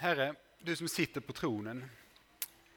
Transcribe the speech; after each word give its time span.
Herre, 0.00 0.34
du 0.58 0.76
som 0.76 0.88
sitter 0.88 1.20
på 1.20 1.32
tronen. 1.32 1.84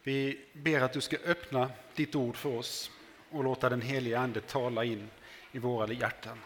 Vi 0.04 0.46
ber 0.54 0.81
att 0.81 0.93
du 0.93 1.01
ska 1.01 1.17
öppna 1.17 1.71
ditt 1.96 2.16
ord 2.16 2.36
för 2.36 2.50
oss 2.58 2.92
och 3.29 3.44
låta 3.44 3.69
den 3.69 3.82
helige 3.82 4.19
Ande 4.19 4.42
tala 4.42 4.83
in 4.83 5.09
i 5.51 5.59
våra 5.59 5.93
hjärtan. 5.93 6.39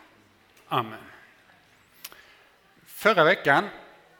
Amen. 0.67 0.99
Förra 2.85 3.23
veckan 3.23 3.69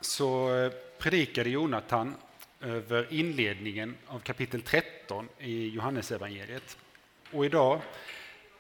så 0.02 0.56
eh, 0.56 0.72
predikade 0.98 1.50
Jonathan 1.50 2.16
över 2.62 3.14
inledningen 3.14 3.96
av 4.08 4.20
kapitel 4.20 4.62
13 4.62 5.30
i 5.40 5.70
Johannesevangeliet. 5.70 6.78
Och 7.32 7.46
idag 7.46 7.82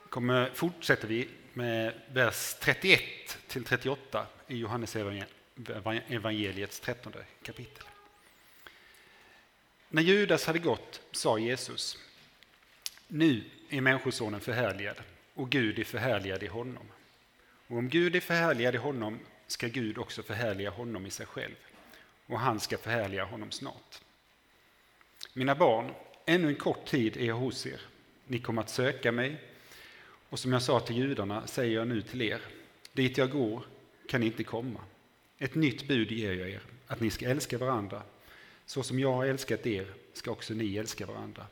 kommer, 0.10 0.50
fortsätter 0.54 1.08
vi 1.08 1.28
med 1.54 1.94
vers 2.14 2.56
31 2.60 3.02
till 3.48 3.64
38 3.64 4.28
i 4.48 4.58
Johannesevangeliet. 4.58 5.35
Evangeliets 6.08 6.80
trettonde 6.80 7.26
kapitel. 7.42 7.84
När 9.90 10.02
Judas 10.02 10.46
hade 10.46 10.60
gått 10.60 11.02
sa 11.12 11.40
Jesus 11.40 11.98
Nu 13.08 13.44
är 13.70 13.82
Människosonen 13.82 14.42
förhärligad 14.42 14.98
och 15.34 15.50
Gud 15.50 15.80
är 15.80 15.84
förhärligad 15.84 16.44
i 16.44 16.48
honom. 16.48 16.92
Och 17.68 17.78
om 17.78 17.90
Gud 17.90 18.16
är 18.16 18.20
förhärligad 18.20 18.76
i 18.76 18.78
honom 18.78 19.20
ska 19.48 19.68
Gud 19.68 19.98
också 19.98 20.24
förhärliga 20.24 20.70
honom 20.70 21.06
i 21.06 21.12
sig 21.12 21.26
själv 21.26 21.56
och 22.26 22.40
han 22.40 22.60
ska 22.60 22.78
förhärliga 22.78 23.24
honom 23.26 23.52
snart. 23.52 24.02
Mina 25.34 25.56
barn, 25.56 25.92
ännu 26.26 26.48
en 26.48 26.56
kort 26.56 26.86
tid 26.86 27.18
är 27.18 27.26
jag 27.26 27.36
hos 27.36 27.66
er. 27.66 27.82
Ni 28.28 28.40
kommer 28.40 28.62
att 28.62 28.70
söka 28.70 29.12
mig 29.12 29.42
och 30.30 30.40
som 30.40 30.54
jag 30.54 30.62
sa 30.62 30.80
till 30.80 30.98
judarna 30.98 31.48
säger 31.48 31.76
jag 31.76 31.88
nu 31.88 32.02
till 32.02 32.22
er, 32.22 32.42
dit 32.94 33.18
jag 33.18 33.32
går 33.32 33.66
kan 34.10 34.22
ni 34.22 34.28
inte 34.28 34.44
komma. 34.44 34.80
Ett 35.38 35.56
nytt 35.56 35.88
bud 35.88 36.12
ger 36.12 36.34
jag 36.34 36.50
er, 36.50 36.62
att 36.88 37.02
ni 37.02 37.10
ska 37.10 37.30
älska 37.30 37.58
varandra. 37.58 38.02
Så 38.66 38.84
som 38.84 39.00
jag 39.00 39.14
har 39.14 39.26
älskat 39.26 39.68
er 39.68 39.94
ska 40.14 40.32
också 40.32 40.54
ni 40.54 40.78
älska 40.78 41.06
varandra. 41.06 41.46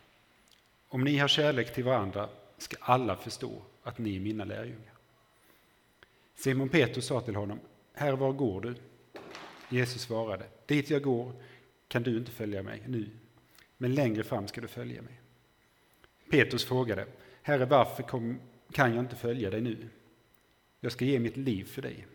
Om 0.88 1.04
ni 1.04 1.18
har 1.18 1.28
kärlek 1.28 1.74
till 1.74 1.84
varandra 1.84 2.30
ska 2.58 2.78
alla 2.80 3.18
förstå 3.18 3.62
att 3.84 3.98
ni 3.98 4.16
är 4.16 4.20
mina 4.20 4.46
lärjungar. 4.46 4.94
Simon 6.36 6.70
Petrus 6.70 7.06
sa 7.06 7.22
till 7.22 7.36
honom, 7.36 7.60
Herre, 7.94 8.16
var 8.16 8.32
går 8.32 8.62
du? 8.62 8.76
Jesus 9.70 10.02
svarade, 10.02 10.46
dit 10.66 10.90
jag 10.90 11.02
går 11.02 11.34
kan 11.88 12.04
du 12.04 12.18
inte 12.18 12.32
följa 12.32 12.64
mig 12.64 12.84
nu, 12.88 13.10
men 13.78 13.94
längre 13.94 14.24
fram 14.24 14.48
ska 14.48 14.62
du 14.62 14.68
följa 14.68 15.02
mig. 15.02 15.22
Petrus 16.30 16.66
frågade, 16.66 17.08
Herre, 17.42 17.66
varför 17.66 18.04
kom, 18.04 18.40
kan 18.72 18.94
jag 18.94 19.00
inte 19.00 19.16
följa 19.16 19.50
dig 19.50 19.62
nu? 19.62 19.78
Jag 20.80 20.92
ska 20.92 21.06
ge 21.06 21.20
mitt 21.20 21.38
liv 21.38 21.66
för 21.66 21.82
dig. 21.82 22.08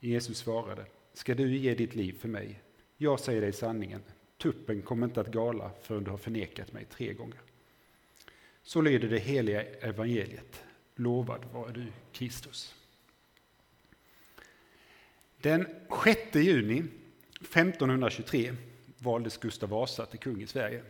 Jesus 0.00 0.38
svarade, 0.38 0.84
ska 1.12 1.34
du 1.34 1.56
ge 1.56 1.74
ditt 1.74 1.94
liv 1.94 2.12
för 2.20 2.28
mig? 2.28 2.60
Jag 2.96 3.20
säger 3.20 3.40
dig 3.40 3.52
sanningen, 3.52 4.02
tuppen 4.38 4.82
kommer 4.82 5.06
inte 5.06 5.20
att 5.20 5.32
gala 5.32 5.70
förrän 5.82 6.04
du 6.04 6.10
har 6.10 6.18
förnekat 6.18 6.72
mig 6.72 6.84
tre 6.84 7.12
gånger. 7.12 7.38
Så 8.62 8.80
lyder 8.80 9.08
det 9.08 9.18
heliga 9.18 9.62
evangeliet. 9.62 10.64
Lovad 10.94 11.44
vare 11.52 11.72
du, 11.72 11.86
Kristus. 12.12 12.74
Den 15.40 15.66
6 16.04 16.34
juni 16.34 16.84
1523 17.40 18.54
valdes 18.98 19.36
Gustav 19.36 19.68
Vasa 19.68 20.06
till 20.06 20.18
kung 20.18 20.42
i 20.42 20.46
Sverige. 20.46 20.82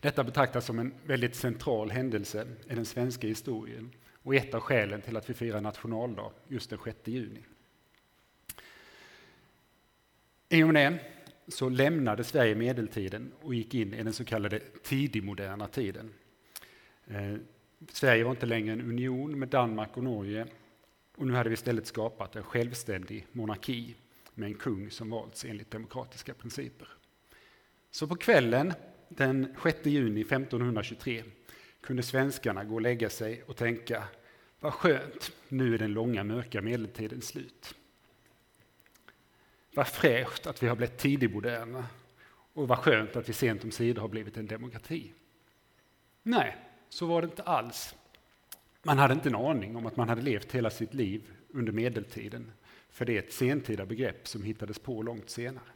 Detta 0.00 0.24
betraktas 0.24 0.66
som 0.66 0.78
en 0.78 0.94
väldigt 1.06 1.34
central 1.34 1.90
händelse 1.90 2.46
i 2.68 2.74
den 2.74 2.84
svenska 2.84 3.26
historien 3.26 3.90
och 4.22 4.34
ett 4.34 4.54
av 4.54 4.60
skälen 4.60 5.02
till 5.02 5.16
att 5.16 5.30
vi 5.30 5.34
firar 5.34 5.60
nationaldag 5.60 6.32
just 6.48 6.70
den 6.70 6.78
6 6.84 6.98
juni. 7.04 7.44
I 10.50 10.62
och 10.62 10.68
med 10.68 10.92
det 10.92 10.98
så 11.52 11.68
lämnade 11.68 12.24
Sverige 12.24 12.54
medeltiden 12.54 13.32
och 13.40 13.54
gick 13.54 13.74
in 13.74 13.94
i 13.94 14.02
den 14.02 14.12
så 14.12 14.24
kallade 14.24 14.60
tidigmoderna 14.82 15.68
tiden. 15.68 16.14
Eh, 17.06 17.34
Sverige 17.88 18.24
var 18.24 18.30
inte 18.30 18.46
längre 18.46 18.72
en 18.72 18.80
union 18.80 19.38
med 19.38 19.48
Danmark 19.48 19.96
och 19.96 20.04
Norge 20.04 20.46
och 21.16 21.26
nu 21.26 21.32
hade 21.32 21.48
vi 21.48 21.54
istället 21.54 21.86
skapat 21.86 22.36
en 22.36 22.42
självständig 22.42 23.26
monarki 23.32 23.94
med 24.34 24.46
en 24.46 24.54
kung 24.54 24.90
som 24.90 25.10
valts 25.10 25.44
enligt 25.44 25.70
demokratiska 25.70 26.34
principer. 26.34 26.88
Så 27.90 28.06
på 28.06 28.16
kvällen 28.16 28.72
den 29.08 29.54
6 29.62 29.86
juni 29.86 30.20
1523 30.20 31.24
kunde 31.80 32.02
svenskarna 32.02 32.64
gå 32.64 32.74
och 32.74 32.80
lägga 32.80 33.10
sig 33.10 33.42
och 33.42 33.56
tänka 33.56 34.04
vad 34.60 34.74
skönt, 34.74 35.32
nu 35.48 35.74
är 35.74 35.78
den 35.78 35.92
långa 35.92 36.24
mörka 36.24 36.62
medeltiden 36.62 37.22
slut. 37.22 37.74
Vad 39.78 39.88
fräscht 39.88 40.46
att 40.46 40.62
vi 40.62 40.68
har 40.68 40.76
blivit 40.76 40.98
tidigmoderna 40.98 41.86
och 42.52 42.68
vad 42.68 42.78
skönt 42.78 43.16
att 43.16 43.28
vi 43.28 43.32
sent 43.32 43.64
om 43.64 43.70
sidor 43.70 44.00
har 44.00 44.08
blivit 44.08 44.36
en 44.36 44.46
demokrati. 44.46 45.12
Nej, 46.22 46.56
så 46.88 47.06
var 47.06 47.22
det 47.22 47.24
inte 47.24 47.42
alls. 47.42 47.94
Man 48.82 48.98
hade 48.98 49.14
inte 49.14 49.28
en 49.28 49.34
aning 49.34 49.76
om 49.76 49.86
att 49.86 49.96
man 49.96 50.08
hade 50.08 50.22
levt 50.22 50.52
hela 50.52 50.70
sitt 50.70 50.94
liv 50.94 51.22
under 51.48 51.72
medeltiden, 51.72 52.52
för 52.90 53.04
det 53.04 53.14
är 53.14 53.18
ett 53.18 53.32
sentida 53.32 53.86
begrepp 53.86 54.28
som 54.28 54.42
hittades 54.42 54.78
på 54.78 55.02
långt 55.02 55.30
senare. 55.30 55.68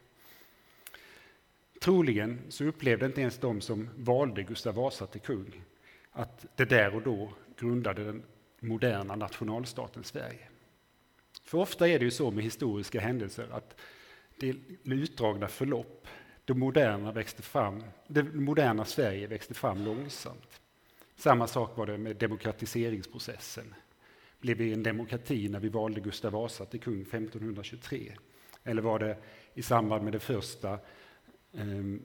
Troligen 1.80 2.41
så 2.48 2.64
upplevde 2.64 3.06
inte 3.06 3.20
ens 3.20 3.38
de 3.38 3.60
som 3.60 3.88
valde 3.96 4.42
Gustav 4.42 4.74
Vasa 4.74 5.06
till 5.06 5.20
kung 5.20 5.64
att 6.12 6.46
det 6.56 6.64
där 6.64 6.94
och 6.94 7.02
då 7.02 7.32
grundade 7.58 8.04
den 8.04 8.22
moderna 8.60 9.16
nationalstaten 9.16 10.04
Sverige. 10.04 10.48
För 11.42 11.58
ofta 11.58 11.88
är 11.88 11.98
det 11.98 12.04
ju 12.04 12.10
så 12.10 12.30
med 12.30 12.44
historiska 12.44 13.00
händelser 13.00 13.48
att 13.53 13.80
det 14.36 14.56
med 14.82 14.98
utdragna 14.98 15.48
förlopp. 15.48 16.06
Det 16.44 16.54
moderna, 16.54 17.12
växte 17.12 17.42
fram, 17.42 17.84
det 18.06 18.22
moderna 18.22 18.84
Sverige 18.84 19.26
växte 19.26 19.54
fram 19.54 19.84
långsamt. 19.84 20.60
Samma 21.16 21.47
sak 21.47 21.76
var 21.76 21.86
det 21.86 21.98
med 21.98 22.16
demokratiseringsprocessen. 22.16 23.75
Blev 24.38 24.56
vi 24.56 24.72
en 24.72 24.82
demokrati 24.82 25.48
när 25.48 25.60
vi 25.60 25.69
valde 25.69 26.00
Gustav 26.00 26.32
Vasa 26.32 26.64
till 26.64 26.80
kung 26.80 27.03
1523? 27.03 28.12
Eller 28.64 28.82
var 28.82 28.98
det 28.98 29.16
i 29.54 29.62
samband 29.62 30.04
med 30.04 30.12
det 30.12 30.20
första 30.20 30.72
eh, 31.53 31.98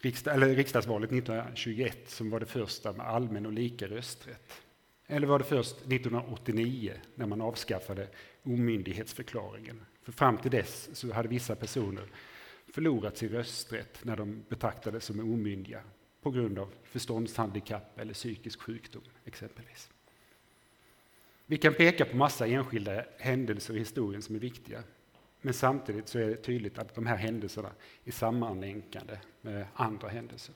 riksdag, 0.00 0.34
eller 0.34 0.46
riksdagsvalet 0.46 1.12
1921 1.12 2.10
som 2.10 2.30
var 2.30 2.40
det 2.40 2.46
första 2.46 2.92
med 2.92 3.06
allmän 3.06 3.46
och 3.46 3.52
lika 3.52 3.86
rösträtt? 3.86 4.62
Eller 5.10 5.26
var 5.26 5.38
det 5.38 5.44
först 5.44 5.76
1989 5.76 6.94
när 7.14 7.26
man 7.26 7.40
avskaffade 7.40 8.08
omyndighetsförklaringen? 8.42 9.80
För 10.02 10.12
fram 10.12 10.38
till 10.38 10.50
dess 10.50 10.88
så 10.92 11.12
hade 11.12 11.28
vissa 11.28 11.56
personer 11.56 12.04
förlorat 12.72 13.16
sin 13.16 13.28
rösträtt 13.28 14.04
när 14.04 14.16
de 14.16 14.44
betraktades 14.48 15.04
som 15.04 15.20
omyndiga 15.20 15.82
på 16.22 16.30
grund 16.30 16.58
av 16.58 16.74
förståndshandikapp 16.82 17.98
eller 17.98 18.14
psykisk 18.14 18.60
sjukdom 18.60 19.02
exempelvis. 19.24 19.90
Vi 21.46 21.56
kan 21.56 21.74
peka 21.74 22.04
på 22.04 22.16
massa 22.16 22.46
enskilda 22.46 23.04
händelser 23.18 23.76
i 23.76 23.78
historien 23.78 24.22
som 24.22 24.34
är 24.34 24.40
viktiga. 24.40 24.82
Men 25.40 25.54
samtidigt 25.54 26.08
så 26.08 26.18
är 26.18 26.26
det 26.26 26.36
tydligt 26.36 26.78
att 26.78 26.94
de 26.94 27.06
här 27.06 27.16
händelserna 27.16 27.70
är 28.04 28.12
sammanlänkade 28.12 29.20
med 29.40 29.66
andra 29.74 30.08
händelser. 30.08 30.54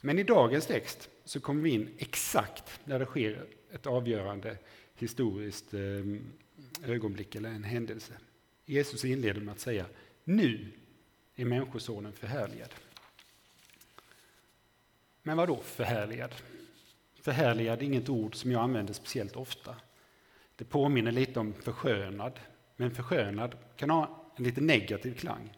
Men 0.00 0.18
i 0.18 0.22
dagens 0.22 0.66
text 0.66 1.10
så 1.26 1.40
kommer 1.40 1.62
vi 1.62 1.70
in 1.70 1.94
exakt 1.98 2.80
när 2.84 2.98
det 2.98 3.04
sker 3.04 3.46
ett 3.72 3.86
avgörande 3.86 4.56
historiskt 4.94 5.74
ehm, 5.74 6.32
ögonblick 6.84 7.34
eller 7.34 7.48
en 7.48 7.64
händelse. 7.64 8.12
Jesus 8.64 9.04
inleder 9.04 9.40
med 9.40 9.52
att 9.52 9.60
säga 9.60 9.86
nu 10.24 10.72
är 11.36 11.44
Människosonen 11.44 12.12
förhärligad. 12.12 12.74
Men 15.22 15.36
vad 15.36 15.48
då 15.48 15.60
förhärligad? 15.60 16.34
Förhärligad 17.20 17.78
är 17.78 17.82
inget 17.82 18.08
ord 18.08 18.34
som 18.34 18.52
jag 18.52 18.62
använder 18.62 18.94
speciellt 18.94 19.36
ofta. 19.36 19.76
Det 20.56 20.64
påminner 20.64 21.12
lite 21.12 21.40
om 21.40 21.52
förskönad, 21.52 22.40
men 22.76 22.90
förskönad 22.90 23.56
kan 23.76 23.90
ha 23.90 24.32
en 24.36 24.44
lite 24.44 24.60
negativ 24.60 25.14
klang. 25.14 25.56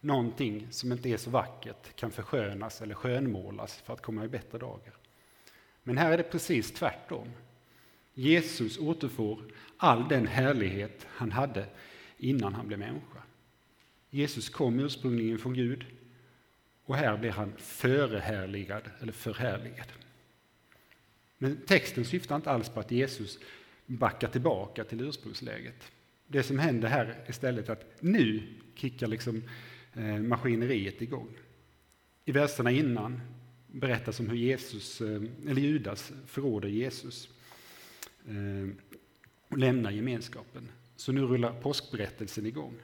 Någonting 0.00 0.66
som 0.70 0.92
inte 0.92 1.08
är 1.08 1.16
så 1.16 1.30
vackert 1.30 1.96
kan 1.96 2.10
förskönas 2.10 2.82
eller 2.82 2.94
skönmålas 2.94 3.76
för 3.76 3.92
att 3.92 4.02
komma 4.02 4.24
i 4.24 4.28
bättre 4.28 4.58
dagar. 4.58 4.99
Men 5.82 5.98
här 5.98 6.12
är 6.12 6.16
det 6.16 6.22
precis 6.22 6.72
tvärtom. 6.72 7.28
Jesus 8.14 8.78
återfår 8.78 9.42
all 9.76 10.08
den 10.08 10.26
härlighet 10.26 11.06
han 11.10 11.32
hade 11.32 11.66
innan 12.18 12.54
han 12.54 12.66
blev 12.66 12.78
människa. 12.78 13.22
Jesus 14.10 14.48
kom 14.48 14.80
ursprungligen 14.80 15.38
från 15.38 15.54
Gud 15.54 15.86
och 16.84 16.96
här 16.96 17.16
blir 17.16 17.30
han 17.30 17.52
förehärligad 17.56 18.82
eller 19.00 19.12
förhärligad. 19.12 19.86
Men 21.38 21.56
texten 21.56 22.04
syftar 22.04 22.36
inte 22.36 22.50
alls 22.50 22.68
på 22.68 22.80
att 22.80 22.90
Jesus 22.90 23.38
backar 23.86 24.28
tillbaka 24.28 24.84
till 24.84 25.00
ursprungsläget. 25.00 25.92
Det 26.26 26.42
som 26.42 26.58
händer 26.58 26.88
här 26.88 27.24
är 27.26 27.70
att 27.70 28.02
nu 28.02 28.42
kickar 28.74 29.06
liksom 29.06 29.42
eh, 29.94 30.18
maskineriet 30.18 31.02
igång. 31.02 31.28
I 32.24 32.32
verserna 32.32 32.70
innan 32.70 33.20
berättas 33.72 34.20
om 34.20 34.28
hur 34.28 34.36
Jesus, 34.36 35.00
eh, 35.00 35.22
eller 35.46 35.60
Judas 35.60 36.12
förråder 36.26 36.68
Jesus 36.68 37.28
eh, 38.28 38.68
och 39.48 39.58
lämnar 39.58 39.90
gemenskapen. 39.90 40.68
Så 40.96 41.12
nu 41.12 41.20
rullar 41.20 41.60
påskberättelsen 41.60 42.46
igång. 42.46 42.74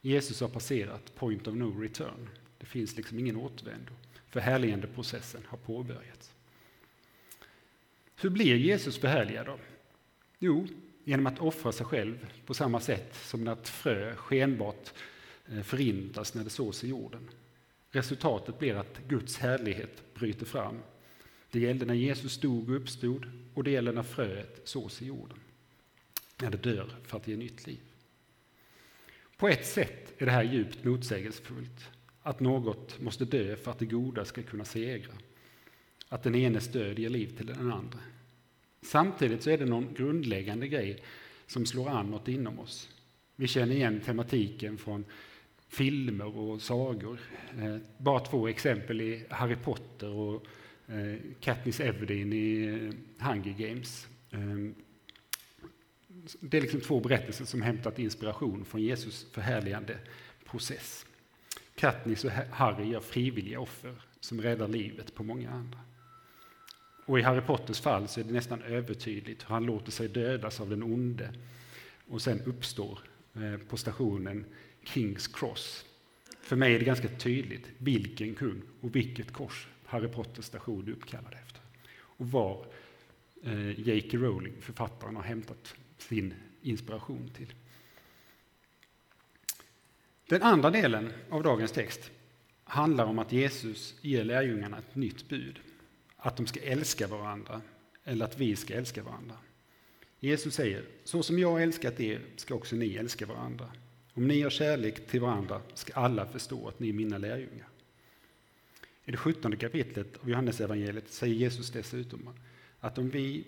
Jesus 0.00 0.40
har 0.40 0.48
passerat 0.48 1.14
point 1.14 1.46
of 1.46 1.54
no 1.54 1.80
return. 1.80 2.28
Det 2.58 2.66
finns 2.66 2.96
liksom 2.96 3.18
ingen 3.18 3.36
återvändo. 3.36 3.92
Förhärligandeprocessen 4.28 5.42
har 5.46 5.58
påbörjats. 5.58 6.34
Hur 8.16 8.30
blir 8.30 8.56
Jesus 8.56 8.98
förhärligad 8.98 9.46
då? 9.46 9.58
Jo, 10.38 10.66
genom 11.04 11.26
att 11.26 11.38
offra 11.38 11.72
sig 11.72 11.86
själv 11.86 12.26
på 12.46 12.54
samma 12.54 12.80
sätt 12.80 13.14
som 13.14 13.44
när 13.44 13.52
ett 13.52 13.68
frö 13.68 14.14
skenbart 14.14 14.92
eh, 15.46 15.62
förintas 15.62 16.34
när 16.34 16.44
det 16.44 16.50
sås 16.50 16.84
i 16.84 16.88
jorden. 16.88 17.28
Resultatet 17.96 18.58
blir 18.58 18.74
att 18.74 19.00
Guds 19.08 19.38
härlighet 19.38 20.14
bryter 20.14 20.46
fram. 20.46 20.78
Det 21.50 21.60
gällde 21.60 21.84
när 21.84 21.94
Jesus 21.94 22.32
stod 22.32 22.70
och 22.70 22.76
uppstod 22.76 23.30
och 23.54 23.64
det 23.64 23.70
gäller 23.70 23.92
när 23.92 24.02
fröet 24.02 24.60
sås 24.64 25.02
i 25.02 25.06
jorden. 25.06 25.38
När 26.42 26.50
det 26.50 26.56
dör 26.56 26.90
för 27.02 27.16
att 27.16 27.28
ge 27.28 27.36
nytt 27.36 27.66
liv. 27.66 27.80
På 29.36 29.48
ett 29.48 29.66
sätt 29.66 30.12
är 30.18 30.26
det 30.26 30.32
här 30.32 30.42
djupt 30.42 30.84
motsägelsefullt. 30.84 31.90
Att 32.22 32.40
något 32.40 33.00
måste 33.00 33.24
dö 33.24 33.56
för 33.56 33.70
att 33.70 33.78
det 33.78 33.86
goda 33.86 34.24
ska 34.24 34.42
kunna 34.42 34.64
segra. 34.64 35.12
Att 36.08 36.22
den 36.22 36.34
enes 36.34 36.68
död 36.68 36.98
ger 36.98 37.10
liv 37.10 37.36
till 37.36 37.46
den 37.46 37.72
andra. 37.72 37.98
Samtidigt 38.82 39.42
så 39.42 39.50
är 39.50 39.58
det 39.58 39.66
någon 39.66 39.94
grundläggande 39.94 40.68
grej 40.68 41.02
som 41.46 41.66
slår 41.66 41.88
an 41.88 42.10
något 42.10 42.28
inom 42.28 42.58
oss. 42.58 42.88
Vi 43.36 43.46
känner 43.46 43.74
igen 43.74 44.00
tematiken 44.00 44.78
från 44.78 45.04
filmer 45.76 46.36
och 46.38 46.62
sagor. 46.62 47.18
Eh, 47.58 47.76
bara 47.98 48.20
två 48.20 48.48
exempel 48.48 49.00
i 49.00 49.24
Harry 49.30 49.56
Potter 49.56 50.10
och 50.10 50.46
eh, 50.86 51.16
Katniss 51.40 51.80
Everdeen 51.80 52.32
i 52.32 52.66
eh, 52.66 53.26
Hunger 53.28 53.52
Games. 53.52 54.06
Ehm, 54.30 54.74
det 56.40 56.56
är 56.56 56.60
liksom 56.60 56.80
två 56.80 57.00
berättelser 57.00 57.44
som 57.44 57.62
hämtat 57.62 57.98
inspiration 57.98 58.64
från 58.64 58.82
Jesus 58.82 59.26
förhärligande 59.32 59.98
process. 60.44 61.06
Katniss 61.74 62.24
och 62.24 62.30
Harry 62.30 62.88
gör 62.88 63.00
frivilliga 63.00 63.60
offer 63.60 63.94
som 64.20 64.40
räddar 64.40 64.68
livet 64.68 65.14
på 65.14 65.24
många 65.24 65.50
andra. 65.50 65.80
Och 67.06 67.18
i 67.18 67.22
Harry 67.22 67.40
Potters 67.40 67.80
fall 67.80 68.08
så 68.08 68.20
är 68.20 68.24
det 68.24 68.32
nästan 68.32 68.62
övertydligt 68.62 69.42
hur 69.42 69.54
han 69.54 69.66
låter 69.66 69.92
sig 69.92 70.08
dödas 70.08 70.60
av 70.60 70.70
den 70.70 70.82
onde 70.82 71.32
och 72.08 72.22
sen 72.22 72.40
uppstår 72.40 72.98
på 73.68 73.76
stationen 73.76 74.44
Kings 74.86 75.26
Cross. 75.26 75.84
För 76.40 76.56
mig 76.56 76.74
är 76.74 76.78
det 76.78 76.84
ganska 76.84 77.08
tydligt 77.08 77.66
vilken 77.78 78.34
kung 78.34 78.62
och 78.80 78.96
vilket 78.96 79.32
kors 79.32 79.68
Harry 79.84 80.08
Potters 80.08 80.44
station 80.44 80.88
är 80.88 80.92
uppkallad 80.92 81.34
efter. 81.44 81.60
Och 81.96 82.30
var 82.30 82.66
eh, 83.42 83.80
J.K. 83.80 84.18
Rowling, 84.18 84.54
författaren, 84.60 85.16
har 85.16 85.22
hämtat 85.22 85.74
sin 85.98 86.34
inspiration 86.62 87.30
till. 87.36 87.54
Den 90.28 90.42
andra 90.42 90.70
delen 90.70 91.12
av 91.30 91.42
dagens 91.42 91.72
text 91.72 92.10
handlar 92.64 93.04
om 93.04 93.18
att 93.18 93.32
Jesus 93.32 93.94
ger 94.00 94.24
lärjungarna 94.24 94.78
ett 94.78 94.94
nytt 94.94 95.28
bud. 95.28 95.60
Att 96.16 96.36
de 96.36 96.46
ska 96.46 96.60
älska 96.60 97.06
varandra, 97.06 97.62
eller 98.04 98.24
att 98.24 98.38
vi 98.38 98.56
ska 98.56 98.74
älska 98.74 99.02
varandra. 99.02 99.36
Jesus 100.20 100.54
säger, 100.54 100.84
så 101.04 101.22
som 101.22 101.38
jag 101.38 101.62
älskat 101.62 102.00
er 102.00 102.20
ska 102.36 102.54
också 102.54 102.76
ni 102.76 102.96
älska 102.96 103.26
varandra. 103.26 103.70
Om 104.16 104.28
ni 104.28 104.42
har 104.42 104.50
kärlek 104.50 105.06
till 105.06 105.20
varandra 105.20 105.60
ska 105.74 105.92
alla 105.94 106.26
förstå 106.26 106.68
att 106.68 106.80
ni 106.80 106.88
är 106.88 106.92
mina 106.92 107.18
lärjungar. 107.18 107.68
I 109.04 109.10
det 109.10 109.16
sjuttonde 109.16 109.56
kapitlet 109.56 110.16
av 110.22 110.30
Johannesevangeliet 110.30 111.10
säger 111.10 111.34
Jesus 111.34 111.70
dessutom 111.70 112.28
att 112.80 112.98
om 112.98 113.10
vi 113.10 113.44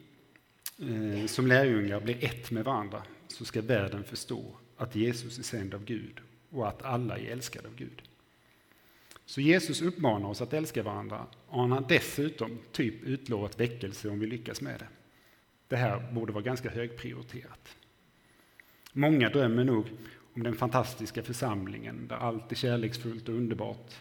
eh, 0.78 1.26
som 1.26 1.46
lärjungar 1.46 2.00
blir 2.00 2.24
ett 2.24 2.50
med 2.50 2.64
varandra 2.64 3.02
så 3.28 3.44
ska 3.44 3.62
världen 3.62 4.04
förstå 4.04 4.56
att 4.76 4.96
Jesus 4.96 5.38
är 5.38 5.42
sänd 5.42 5.74
av 5.74 5.84
Gud 5.84 6.20
och 6.50 6.68
att 6.68 6.82
alla 6.82 7.18
är 7.18 7.30
älskade 7.30 7.68
av 7.68 7.74
Gud. 7.74 8.02
Så 9.26 9.40
Jesus 9.40 9.82
uppmanar 9.82 10.28
oss 10.28 10.40
att 10.40 10.52
älska 10.52 10.82
varandra 10.82 11.26
och 11.46 11.60
han 11.60 11.72
har 11.72 11.84
dessutom 11.88 12.58
typ 12.72 13.02
utlovat 13.02 13.60
väckelse 13.60 14.08
om 14.08 14.20
vi 14.20 14.26
lyckas 14.26 14.60
med 14.60 14.80
det. 14.80 14.88
Det 15.68 15.76
här 15.76 16.12
borde 16.12 16.32
vara 16.32 16.44
ganska 16.44 16.70
högprioriterat. 16.70 17.76
Många 18.92 19.28
drömmer 19.28 19.64
nog 19.64 19.86
om 20.38 20.44
den 20.44 20.56
fantastiska 20.56 21.22
församlingen 21.22 22.08
där 22.08 22.16
allt 22.16 22.52
är 22.52 22.56
kärleksfullt 22.56 23.28
och 23.28 23.34
underbart. 23.34 23.94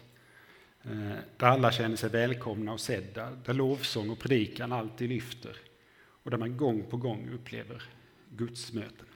Eh, 0.82 1.16
där 1.36 1.46
alla 1.46 1.72
känner 1.72 1.96
sig 1.96 2.10
välkomna 2.10 2.72
och 2.72 2.80
sedda, 2.80 3.30
där 3.30 3.54
lovsång 3.54 4.10
och 4.10 4.18
predikan 4.18 4.72
alltid 4.72 5.08
lyfter 5.08 5.56
och 5.98 6.30
där 6.30 6.38
man 6.38 6.56
gång 6.56 6.90
på 6.90 6.96
gång 6.96 7.28
upplever 7.32 7.82
Guds 8.30 8.72
möten. 8.72 9.06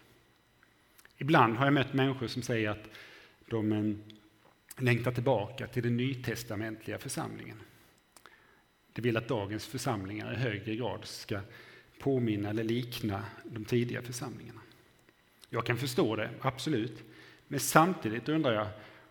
Ibland 1.19 1.57
har 1.57 1.67
jag 1.67 1.75
mött 1.75 1.95
människor 1.95 2.27
som 2.27 2.43
säger 2.43 2.71
att 2.71 2.89
de 3.49 3.73
eh, 3.73 3.95
längtar 4.85 5.13
tillbaka 5.13 5.67
till 5.67 5.83
den 5.83 5.97
nytestamentliga 5.97 6.99
församlingen. 6.99 7.61
De 8.93 9.03
vill 9.03 9.17
att 9.17 9.29
dagens 9.29 9.67
församlingar 9.67 10.33
i 10.33 10.37
högre 10.37 10.77
grad 10.77 11.05
ska 11.05 11.41
påminna 11.99 12.51
eller 12.51 12.65
likna 12.65 13.25
de 13.45 13.65
tidiga 13.65 14.03
församlingarna. 14.03 14.62
Jag 15.55 15.67
kan 15.67 15.77
förstå 15.77 16.17
det, 16.17 16.31
absolut. 16.41 17.03
Men 17.49 17.61
samtidigt 17.61 18.29
undrar 18.29 18.53
jag 18.53 18.67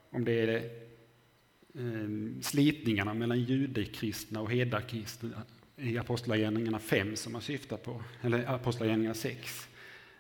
om 0.10 0.26
det 0.26 0.32
är 0.32 0.56
eh, 1.74 2.42
slitningarna 2.42 3.14
mellan 3.14 3.40
judekristna 3.40 4.42
och 4.42 4.52
hedakristna 4.52 5.44
i 5.78 5.98
Apostlagärningarna 5.98 6.80
5 6.80 7.16
som 7.16 7.34
man 7.34 7.42
syftar 7.42 7.78
på, 7.78 8.04
eller 8.22 8.46
Apostlagärningarna 8.46 9.14
6. 9.14 9.68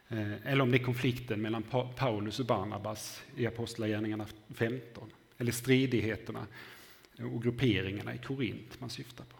Eh, 0.07 0.47
eller 0.47 0.61
om 0.61 0.71
det 0.71 0.77
är 0.77 0.83
konflikten 0.83 1.41
mellan 1.41 1.63
Paulus 1.97 2.39
och 2.39 2.45
Barnabas 2.45 3.21
i 3.35 3.47
Apostlagärningarna 3.47 4.25
15. 4.53 5.09
Eller 5.37 5.51
stridigheterna 5.51 6.47
och 7.33 7.43
grupperingarna 7.43 8.15
i 8.15 8.17
Korint 8.17 8.79
man 8.79 8.89
syftar 8.89 9.25
på. 9.25 9.37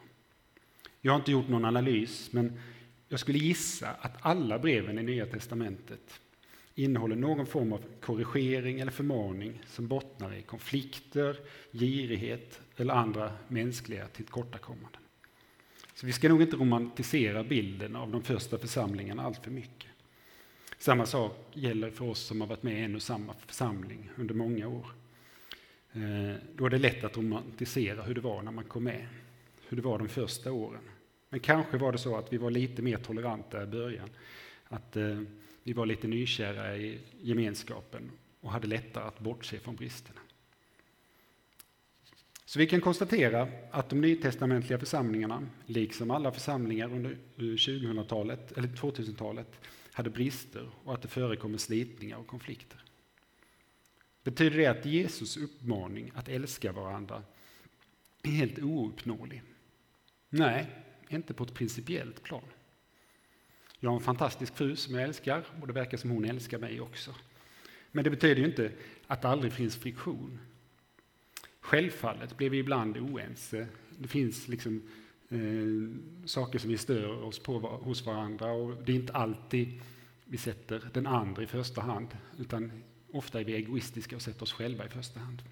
Jag 1.00 1.12
har 1.12 1.18
inte 1.18 1.32
gjort 1.32 1.48
någon 1.48 1.64
analys, 1.64 2.32
men 2.32 2.60
jag 3.08 3.20
skulle 3.20 3.38
gissa 3.38 3.88
att 3.88 4.16
alla 4.20 4.58
breven 4.58 4.98
i 4.98 5.02
Nya 5.02 5.26
Testamentet 5.26 6.20
innehåller 6.74 7.16
någon 7.16 7.46
form 7.46 7.72
av 7.72 7.84
korrigering 8.00 8.80
eller 8.80 8.92
förmaning 8.92 9.62
som 9.66 9.88
bottnar 9.88 10.34
i 10.34 10.42
konflikter, 10.42 11.36
girighet 11.72 12.60
eller 12.76 12.94
andra 12.94 13.32
mänskliga 13.48 14.06
tillkortakommanden. 14.06 15.00
Så 15.94 16.06
vi 16.06 16.12
ska 16.12 16.28
nog 16.28 16.42
inte 16.42 16.56
romantisera 16.56 17.44
bilden 17.44 17.96
av 17.96 18.10
de 18.10 18.22
första 18.22 18.58
församlingarna 18.58 19.22
allt 19.22 19.44
för 19.44 19.50
mycket. 19.50 19.90
Samma 20.78 21.06
sak 21.06 21.46
gäller 21.52 21.90
för 21.90 22.04
oss 22.04 22.20
som 22.20 22.40
har 22.40 22.48
varit 22.48 22.62
med 22.62 22.80
i 22.80 22.84
en 22.84 22.94
och 22.94 23.02
samma 23.02 23.34
församling 23.46 24.10
under 24.16 24.34
många 24.34 24.68
år. 24.68 24.86
Eh, 25.92 26.36
då 26.56 26.66
är 26.66 26.70
det 26.70 26.78
lätt 26.78 27.04
att 27.04 27.16
romantisera 27.16 28.02
hur 28.02 28.14
det 28.14 28.20
var 28.20 28.42
när 28.42 28.52
man 28.52 28.64
kom 28.64 28.84
med, 28.84 29.06
hur 29.68 29.76
det 29.76 29.82
var 29.82 29.98
de 29.98 30.08
första 30.08 30.52
åren. 30.52 30.82
Men 31.28 31.40
kanske 31.40 31.78
var 31.78 31.92
det 31.92 31.98
så 31.98 32.16
att 32.16 32.32
vi 32.32 32.36
var 32.36 32.50
lite 32.50 32.82
mer 32.82 32.96
toleranta 32.96 33.62
i 33.62 33.66
början. 33.66 34.08
Att 34.64 34.96
eh, 34.96 35.20
vi 35.62 35.72
var 35.72 35.86
lite 35.86 36.08
nykära 36.08 36.76
i 36.76 36.98
gemenskapen 37.20 38.10
och 38.40 38.50
hade 38.50 38.66
lättare 38.66 39.04
att 39.04 39.20
bortse 39.20 39.58
från 39.58 39.76
bristerna. 39.76 40.20
Så 42.44 42.58
vi 42.58 42.66
kan 42.66 42.80
konstatera 42.80 43.48
att 43.70 43.88
de 43.88 44.00
nytestamentliga 44.00 44.78
församlingarna, 44.78 45.46
liksom 45.66 46.10
alla 46.10 46.32
församlingar 46.32 46.92
under 46.92 47.10
eh, 47.10 47.42
2000-talet, 47.42 48.52
eller 48.52 48.68
2000-talet, 48.68 49.60
hade 49.92 50.10
brister 50.10 50.70
och 50.84 50.94
att 50.94 51.02
det 51.02 51.08
förekommer 51.08 51.58
slitningar 51.58 52.16
och 52.16 52.26
konflikter. 52.26 52.84
Betyder 54.24 54.58
det 54.58 54.66
att 54.66 54.86
Jesus 54.86 55.36
uppmaning 55.36 56.12
att 56.14 56.28
älska 56.28 56.72
varandra 56.72 57.22
är 58.22 58.30
helt 58.30 58.58
ouppnåelig? 58.58 59.42
Nej, 60.28 60.66
inte 61.08 61.34
på 61.34 61.44
ett 61.44 61.54
principiellt 61.54 62.22
plan. 62.22 62.44
Jag 63.84 63.90
har 63.90 63.96
en 63.96 64.02
fantastisk 64.02 64.56
fru 64.56 64.76
som 64.76 64.94
jag 64.94 65.04
älskar 65.04 65.44
och 65.60 65.66
det 65.66 65.72
verkar 65.72 65.98
som 65.98 66.10
hon 66.10 66.24
älskar 66.24 66.58
mig 66.58 66.80
också. 66.80 67.14
Men 67.92 68.04
det 68.04 68.10
betyder 68.10 68.36
ju 68.36 68.46
inte 68.46 68.72
att 69.06 69.22
det 69.22 69.28
aldrig 69.28 69.52
finns 69.52 69.76
friktion. 69.76 70.38
Självfallet 71.60 72.36
blir 72.36 72.50
vi 72.50 72.58
ibland 72.58 72.96
oense. 72.96 73.66
Det 73.98 74.08
finns 74.08 74.48
liksom 74.48 74.82
eh, 75.28 76.26
saker 76.26 76.58
som 76.58 76.70
vi 76.70 76.78
stör 76.78 77.22
oss 77.22 77.38
på 77.38 77.58
hos 77.58 78.06
varandra 78.06 78.52
och 78.52 78.84
det 78.84 78.92
är 78.92 78.96
inte 78.96 79.12
alltid 79.12 79.80
vi 80.24 80.38
sätter 80.38 80.90
den 80.92 81.06
andra 81.06 81.42
i 81.42 81.46
första 81.46 81.80
hand 81.80 82.08
utan 82.38 82.82
ofta 83.12 83.40
är 83.40 83.44
vi 83.44 83.54
egoistiska 83.54 84.16
och 84.16 84.22
sätter 84.22 84.42
oss 84.42 84.52
själva 84.52 84.86
i 84.86 84.88
första 84.88 85.20
hand. 85.20 85.42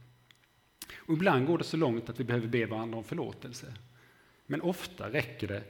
Och 0.96 1.14
ibland 1.14 1.46
går 1.46 1.58
det 1.58 1.64
så 1.64 1.76
långt 1.76 2.08
att 2.08 2.20
vi 2.20 2.24
behöver 2.24 2.48
be 2.48 2.66
varandra 2.66 2.98
om 2.98 3.04
förlåtelse. 3.04 3.74
Men 4.46 4.60
ofta 4.60 5.12
räcker 5.12 5.48
det 5.48 5.64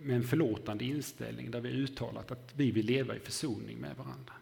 med 0.00 0.16
en 0.16 0.24
förlåtande 0.24 0.84
inställning 0.84 1.50
där 1.50 1.60
vi 1.60 1.68
uttalat 1.68 2.30
att 2.30 2.52
vi 2.56 2.70
vill 2.70 2.86
leva 2.86 3.16
i 3.16 3.20
försoning 3.20 3.78
med 3.78 3.96
varandra. 3.96 4.32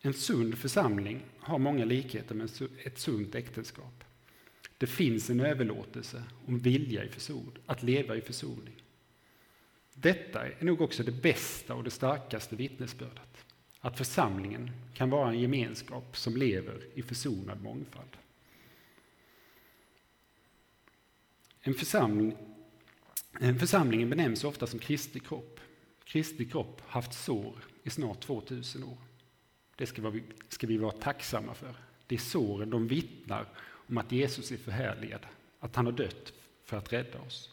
En 0.00 0.14
sund 0.14 0.58
församling 0.58 1.20
har 1.38 1.58
många 1.58 1.84
likheter 1.84 2.34
med 2.34 2.50
ett 2.84 2.98
sunt 2.98 3.34
äktenskap. 3.34 4.04
Det 4.78 4.86
finns 4.86 5.30
en 5.30 5.40
överlåtelse 5.40 6.22
om 6.46 6.58
vilja 6.58 7.04
i 7.04 7.08
förson, 7.08 7.58
att 7.66 7.82
leva 7.82 8.16
i 8.16 8.20
försoning. 8.20 8.82
Detta 9.94 10.46
är 10.46 10.64
nog 10.64 10.80
också 10.80 11.02
det 11.02 11.22
bästa 11.22 11.74
och 11.74 11.84
det 11.84 11.90
starkaste 11.90 12.56
vittnesbördet. 12.56 13.22
att 13.80 13.98
församlingen 13.98 14.70
kan 14.94 15.10
vara 15.10 15.28
en 15.28 15.40
gemenskap 15.40 16.16
som 16.16 16.36
lever 16.36 16.86
i 16.94 17.02
försonad 17.02 17.62
mångfald. 17.62 18.16
En 21.60 21.74
församling, 21.74 22.36
Eh, 23.40 23.56
församlingen 23.56 24.10
benämns 24.10 24.44
ofta 24.44 24.66
som 24.66 24.78
Kristi 24.78 25.20
kropp. 25.20 25.60
Kristi 26.04 26.44
kropp 26.44 26.80
har 26.86 27.02
haft 27.02 27.12
sår 27.12 27.54
i 27.82 27.90
snart 27.90 28.20
2000 28.20 28.84
år. 28.84 28.98
Det 29.76 29.86
ska 29.86 30.10
vi, 30.10 30.22
ska 30.48 30.66
vi 30.66 30.76
vara 30.76 30.92
tacksamma 30.92 31.54
för. 31.54 31.74
Det 32.06 32.14
är 32.14 32.18
såren 32.18 32.70
de 32.70 32.88
vittnar 32.88 33.46
om 33.62 33.98
att 33.98 34.12
Jesus 34.12 34.50
är 34.50 34.56
förhärligad, 34.56 35.20
att 35.60 35.76
han 35.76 35.86
har 35.86 35.92
dött 35.92 36.32
för 36.64 36.76
att 36.76 36.92
rädda 36.92 37.18
oss. 37.18 37.50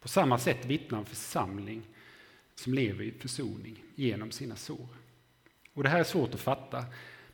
På 0.00 0.08
samma 0.08 0.38
sätt 0.38 0.64
vittnar 0.64 0.98
en 0.98 1.04
församling 1.04 1.82
som 2.54 2.74
lever 2.74 3.04
i 3.04 3.12
försoning 3.12 3.82
genom 3.94 4.30
sina 4.30 4.56
sår. 4.56 4.88
Och 5.74 5.82
det 5.82 5.88
här 5.88 6.00
är 6.00 6.04
svårt 6.04 6.34
att 6.34 6.40
fatta, 6.40 6.84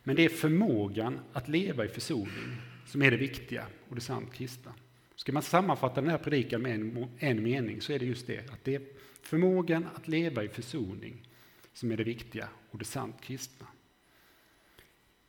men 0.03 0.15
det 0.15 0.25
är 0.25 0.29
förmågan 0.29 1.19
att 1.33 1.47
leva 1.47 1.85
i 1.85 1.87
försoning 1.87 2.57
som 2.87 3.01
är 3.01 3.11
det 3.11 3.17
viktiga 3.17 3.67
och 3.89 3.95
det 3.95 4.01
sant 4.01 4.33
kristna. 4.33 4.73
Ska 5.15 5.31
man 5.31 5.43
sammanfatta 5.43 6.01
den 6.01 6.09
här 6.09 6.17
predikan 6.17 6.61
med 6.61 6.71
en, 6.71 7.07
en 7.17 7.43
mening 7.43 7.81
så 7.81 7.93
är 7.93 7.99
det 7.99 8.05
just 8.05 8.27
det, 8.27 8.51
att 8.51 8.63
det 8.63 8.75
är 8.75 8.81
förmågan 9.21 9.85
att 9.95 10.07
leva 10.07 10.43
i 10.43 10.47
försoning 10.47 11.27
som 11.73 11.91
är 11.91 11.97
det 11.97 12.03
viktiga 12.03 12.49
och 12.71 12.79
det 12.79 12.85
sant 12.85 13.21
kristna. 13.21 13.67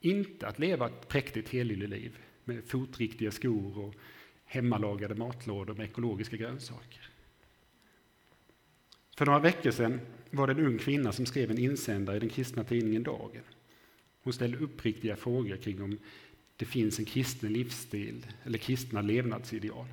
Inte 0.00 0.46
att 0.46 0.58
leva 0.58 0.86
ett 0.86 1.08
präktigt 1.08 1.48
helylleliv 1.48 2.18
med 2.44 2.64
fotriktiga 2.64 3.30
skor 3.30 3.78
och 3.78 3.94
hemmalagade 4.44 5.14
matlådor 5.14 5.74
med 5.74 5.86
ekologiska 5.86 6.36
grönsaker. 6.36 7.10
För 9.16 9.26
några 9.26 9.38
veckor 9.38 9.70
sedan 9.70 10.00
var 10.30 10.46
det 10.46 10.52
en 10.52 10.66
ung 10.66 10.78
kvinna 10.78 11.12
som 11.12 11.26
skrev 11.26 11.50
en 11.50 11.58
insändare 11.58 12.16
i 12.16 12.20
den 12.20 12.28
kristna 12.28 12.64
tidningen 12.64 13.02
Dagen. 13.02 13.42
Hon 14.22 14.32
ställde 14.32 14.58
uppriktiga 14.58 15.16
frågor 15.16 15.56
kring 15.56 15.82
om 15.82 15.98
det 16.56 16.64
finns 16.64 16.98
en 16.98 17.04
kristen 17.04 17.52
livsstil 17.52 18.26
eller 18.44 18.58
kristna 18.58 19.00
levnadsideal. 19.00 19.86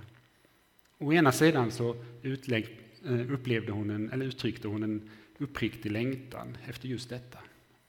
Å 0.97 1.13
ena 1.13 1.31
sidan 1.31 1.71
så 1.71 1.95
utlägg, 2.21 2.79
eh, 3.05 3.31
upplevde 3.31 3.71
hon 3.71 3.89
en, 3.89 4.09
eller 4.11 4.25
uttryckte 4.25 4.67
hon 4.67 4.83
en 4.83 5.09
uppriktig 5.37 5.91
längtan 5.91 6.57
efter 6.67 6.87
just 6.87 7.09
detta. 7.09 7.39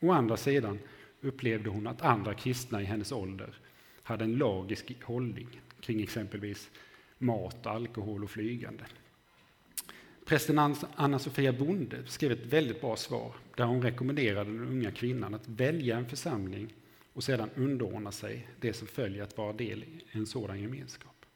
Å 0.00 0.12
andra 0.12 0.36
sidan 0.36 0.78
upplevde 1.20 1.70
hon 1.70 1.86
att 1.86 2.02
andra 2.02 2.34
kristna 2.34 2.82
i 2.82 2.84
hennes 2.84 3.12
ålder 3.12 3.54
hade 4.02 4.24
en 4.24 4.36
lagisk 4.36 5.02
hållning 5.02 5.60
kring 5.80 6.02
exempelvis 6.02 6.70
mat, 7.18 7.66
alkohol 7.66 8.24
och 8.24 8.30
flygande. 8.30 8.84
Prästen 10.24 10.58
Anna-Sofia 10.96 11.52
Bonde 11.52 12.06
skrev 12.06 12.32
ett 12.32 12.46
väldigt 12.46 12.80
bra 12.80 12.96
svar 12.96 13.34
där 13.56 13.64
hon 13.64 13.82
rekommenderade 13.82 14.50
den 14.50 14.68
unga 14.68 14.90
kvinnan 14.90 15.34
att 15.34 15.48
välja 15.48 15.96
en 15.96 16.08
församling 16.08 16.74
och 17.14 17.24
sedan 17.24 17.50
underordna 17.54 18.12
sig 18.12 18.48
det 18.60 18.72
som 18.72 18.88
följer 18.88 19.22
att 19.22 19.36
vara 19.36 19.52
del 19.52 19.82
i 19.84 20.04
en 20.10 20.26
sådan 20.26 20.60
gemenskap. 20.60 21.26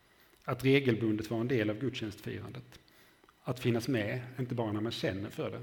Att 0.44 0.64
regelbundet 0.64 1.30
vara 1.30 1.40
en 1.40 1.49
del 1.49 1.70
av 1.70 1.78
gudstjänstfirandet. 1.78 2.80
Att 3.42 3.61
finnas 3.61 3.88
med, 3.88 4.20
inte 4.38 4.54
bara 4.54 4.73
när 4.73 4.80
man 4.80 4.92
känner 4.92 5.30
för 5.30 5.50
det. 5.50 5.61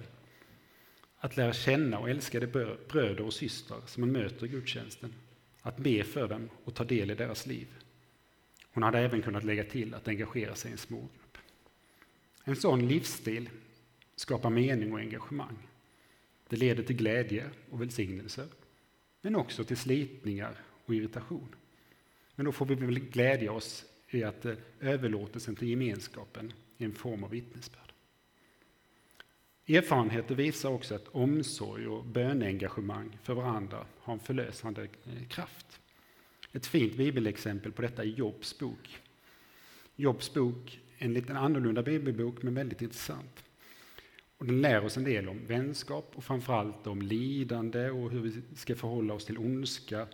Att 1.18 1.38
lära 1.38 1.54
känna 1.54 2.00
och 2.00 2.10
älska 2.10 2.40
de 2.40 2.48
bröder 2.88 3.22
och 3.22 3.34
systrar 3.34 3.82
som 3.86 4.02
man 4.02 4.12
möter 4.12 4.46
i 4.46 4.50
gudstjänsten. 4.50 5.14
Att 5.62 5.78
be 5.78 6.04
för 6.04 6.28
dem 6.28 6.50
och 6.64 6.74
ta 6.74 6.84
del 6.84 7.12
i 7.12 7.16
deras 7.16 7.46
liv. 7.46 7.68
Hon 8.72 8.84
hade 8.84 9.00
även 9.00 9.22
kunnat 9.22 9.44
lägga 9.44 9.64
till 9.64 9.94
att 9.94 10.08
engagera 10.08 10.56
sig 10.56 10.70
i 10.70 10.72
en 10.72 10.78
smågrupp. 10.78 11.38
En 12.44 12.56
sån 12.56 12.88
livsstil 12.88 13.50
skapar 14.16 14.50
mening 14.50 14.94
och 14.94 15.00
engagemang. 15.00 15.58
Det 16.50 16.56
leder 16.56 16.84
till 16.84 16.96
glädje 16.96 17.50
och 17.70 17.82
välsignelser 17.82 18.48
men 19.26 19.36
också 19.36 19.64
till 19.64 19.78
slitningar 19.78 20.56
och 20.86 20.96
irritation. 20.96 21.56
Men 22.36 22.46
då 22.46 22.52
får 22.52 22.66
vi 22.66 22.76
väl 22.76 23.00
glädja 23.00 23.52
oss 23.52 23.86
i 24.10 24.24
att 24.24 24.46
eh, 24.46 24.54
överlåtelsen 24.80 25.56
till 25.56 25.68
gemenskapen 25.68 26.54
är 26.78 26.86
en 26.86 26.94
form 26.94 27.24
av 27.24 27.30
vittnesbörd. 27.30 27.94
Erfarenheter 29.68 30.36
visar 30.36 30.70
också 30.70 30.96
att 30.96 31.08
omsorg 31.08 31.88
och 31.88 32.06
böneengagemang 32.06 33.18
för 33.24 33.34
varandra 33.34 33.86
har 34.00 34.14
en 34.14 34.20
förlösande 34.20 34.82
eh, 34.84 35.28
kraft. 35.28 35.80
Ett 36.52 36.66
fint 36.66 36.98
bibelexempel 36.98 37.72
på 37.72 37.82
detta 37.82 38.02
är 38.02 38.08
Jobs 38.08 38.60
bok. 38.60 39.00
Jobs 39.96 40.34
bok 40.34 40.80
en 40.98 41.14
lite 41.14 41.34
annorlunda 41.34 41.84
bibelbok, 41.84 42.44
men 42.44 42.54
väldigt 42.54 42.82
intressant. 42.82 43.44
Och 44.38 44.46
den 44.46 44.62
lär 44.62 44.86
oss 44.86 44.98
en 44.98 45.04
del 45.04 45.30
om 45.30 45.46
vänskap 45.46 46.12
och 46.16 46.24
framförallt 46.24 46.88
om 46.88 47.02
lidande 47.02 47.90
och 47.90 48.12
hur 48.12 48.20
vi 48.20 48.42
ska 48.56 48.76
förhålla 48.76 49.14
oss 49.14 49.26
till 49.26 49.38
ondska 49.38 50.08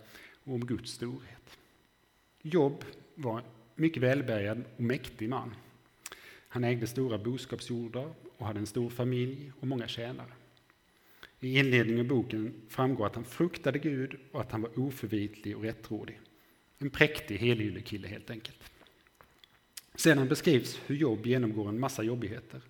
och 0.44 0.54
om 0.54 0.66
Guds 0.66 0.92
storhet. 0.92 1.58
Jobb 2.42 2.84
var 3.14 3.38
en 3.38 3.44
mycket 3.74 4.02
välbärgad 4.02 4.64
och 4.76 4.82
mäktig 4.82 5.28
man. 5.28 5.54
Han 6.48 6.64
ägde 6.64 6.86
stora 6.86 7.18
boskapsjordar 7.18 8.12
och 8.36 8.46
hade 8.46 8.58
en 8.58 8.66
stor 8.66 8.90
familj 8.90 9.52
och 9.60 9.66
många 9.66 9.88
tjänare. 9.88 10.32
I 11.40 11.58
inledningen 11.58 12.00
av 12.00 12.06
boken 12.06 12.54
framgår 12.68 13.06
att 13.06 13.14
han 13.14 13.24
fruktade 13.24 13.78
Gud 13.78 14.16
och 14.32 14.40
att 14.40 14.52
han 14.52 14.62
var 14.62 14.78
oförvitlig 14.78 15.56
och 15.56 15.62
rättrådig. 15.62 16.20
En 16.78 16.90
präktig 16.90 17.38
helyllekille 17.38 18.08
helt 18.08 18.30
enkelt. 18.30 18.72
Sedan 19.94 20.28
beskrivs 20.28 20.80
hur 20.86 20.96
Jobb 20.96 21.26
genomgår 21.26 21.68
en 21.68 21.80
massa 21.80 22.02
jobbigheter. 22.02 22.60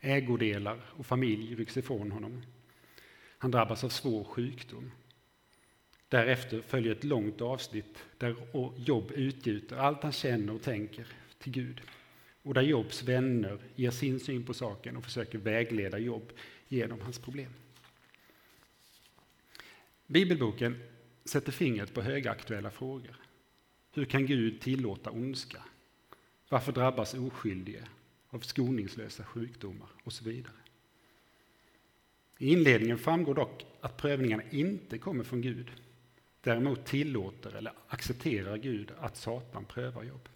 Ägodelar 0.00 0.80
och 0.96 1.06
familj 1.06 1.54
rycks 1.54 1.76
ifrån 1.76 2.10
honom. 2.12 2.42
Han 3.38 3.50
drabbas 3.50 3.84
av 3.84 3.88
svår 3.88 4.24
sjukdom. 4.24 4.90
Därefter 6.08 6.60
följer 6.62 6.92
ett 6.92 7.04
långt 7.04 7.40
avsnitt 7.40 8.04
där 8.18 8.36
Jobb 8.76 9.12
utgjuter 9.14 9.76
allt 9.76 10.02
han 10.02 10.12
känner 10.12 10.52
och 10.52 10.62
tänker 10.62 11.06
till 11.38 11.52
Gud. 11.52 11.80
Och 12.42 12.54
där 12.54 12.62
Jobs 12.62 13.02
vänner 13.02 13.58
ger 13.74 13.90
sin 13.90 14.20
syn 14.20 14.44
på 14.44 14.54
saken 14.54 14.96
och 14.96 15.04
försöker 15.04 15.38
vägleda 15.38 15.98
Jobb 15.98 16.32
genom 16.68 17.00
hans 17.00 17.18
problem. 17.18 17.52
Bibelboken 20.06 20.82
sätter 21.24 21.52
fingret 21.52 21.94
på 21.94 22.02
högaktuella 22.02 22.70
frågor. 22.70 23.16
Hur 23.92 24.04
kan 24.04 24.26
Gud 24.26 24.60
tillåta 24.60 25.10
ondska? 25.10 25.62
Varför 26.48 26.72
drabbas 26.72 27.14
oskyldiga 27.14 27.88
av 28.28 28.40
skoningslösa 28.40 29.24
sjukdomar 29.24 29.88
och 30.04 30.12
så 30.12 30.24
vidare? 30.24 30.54
I 32.38 32.52
inledningen 32.52 32.98
framgår 32.98 33.34
dock 33.34 33.66
att 33.80 33.96
prövningarna 33.96 34.42
inte 34.50 34.98
kommer 34.98 35.24
från 35.24 35.40
Gud. 35.40 35.70
Däremot 36.40 36.86
tillåter 36.86 37.56
eller 37.56 37.72
accepterar 37.88 38.56
Gud 38.56 38.92
att 38.98 39.16
Satan 39.16 39.64
prövar 39.64 40.02
Jobb. 40.02 40.28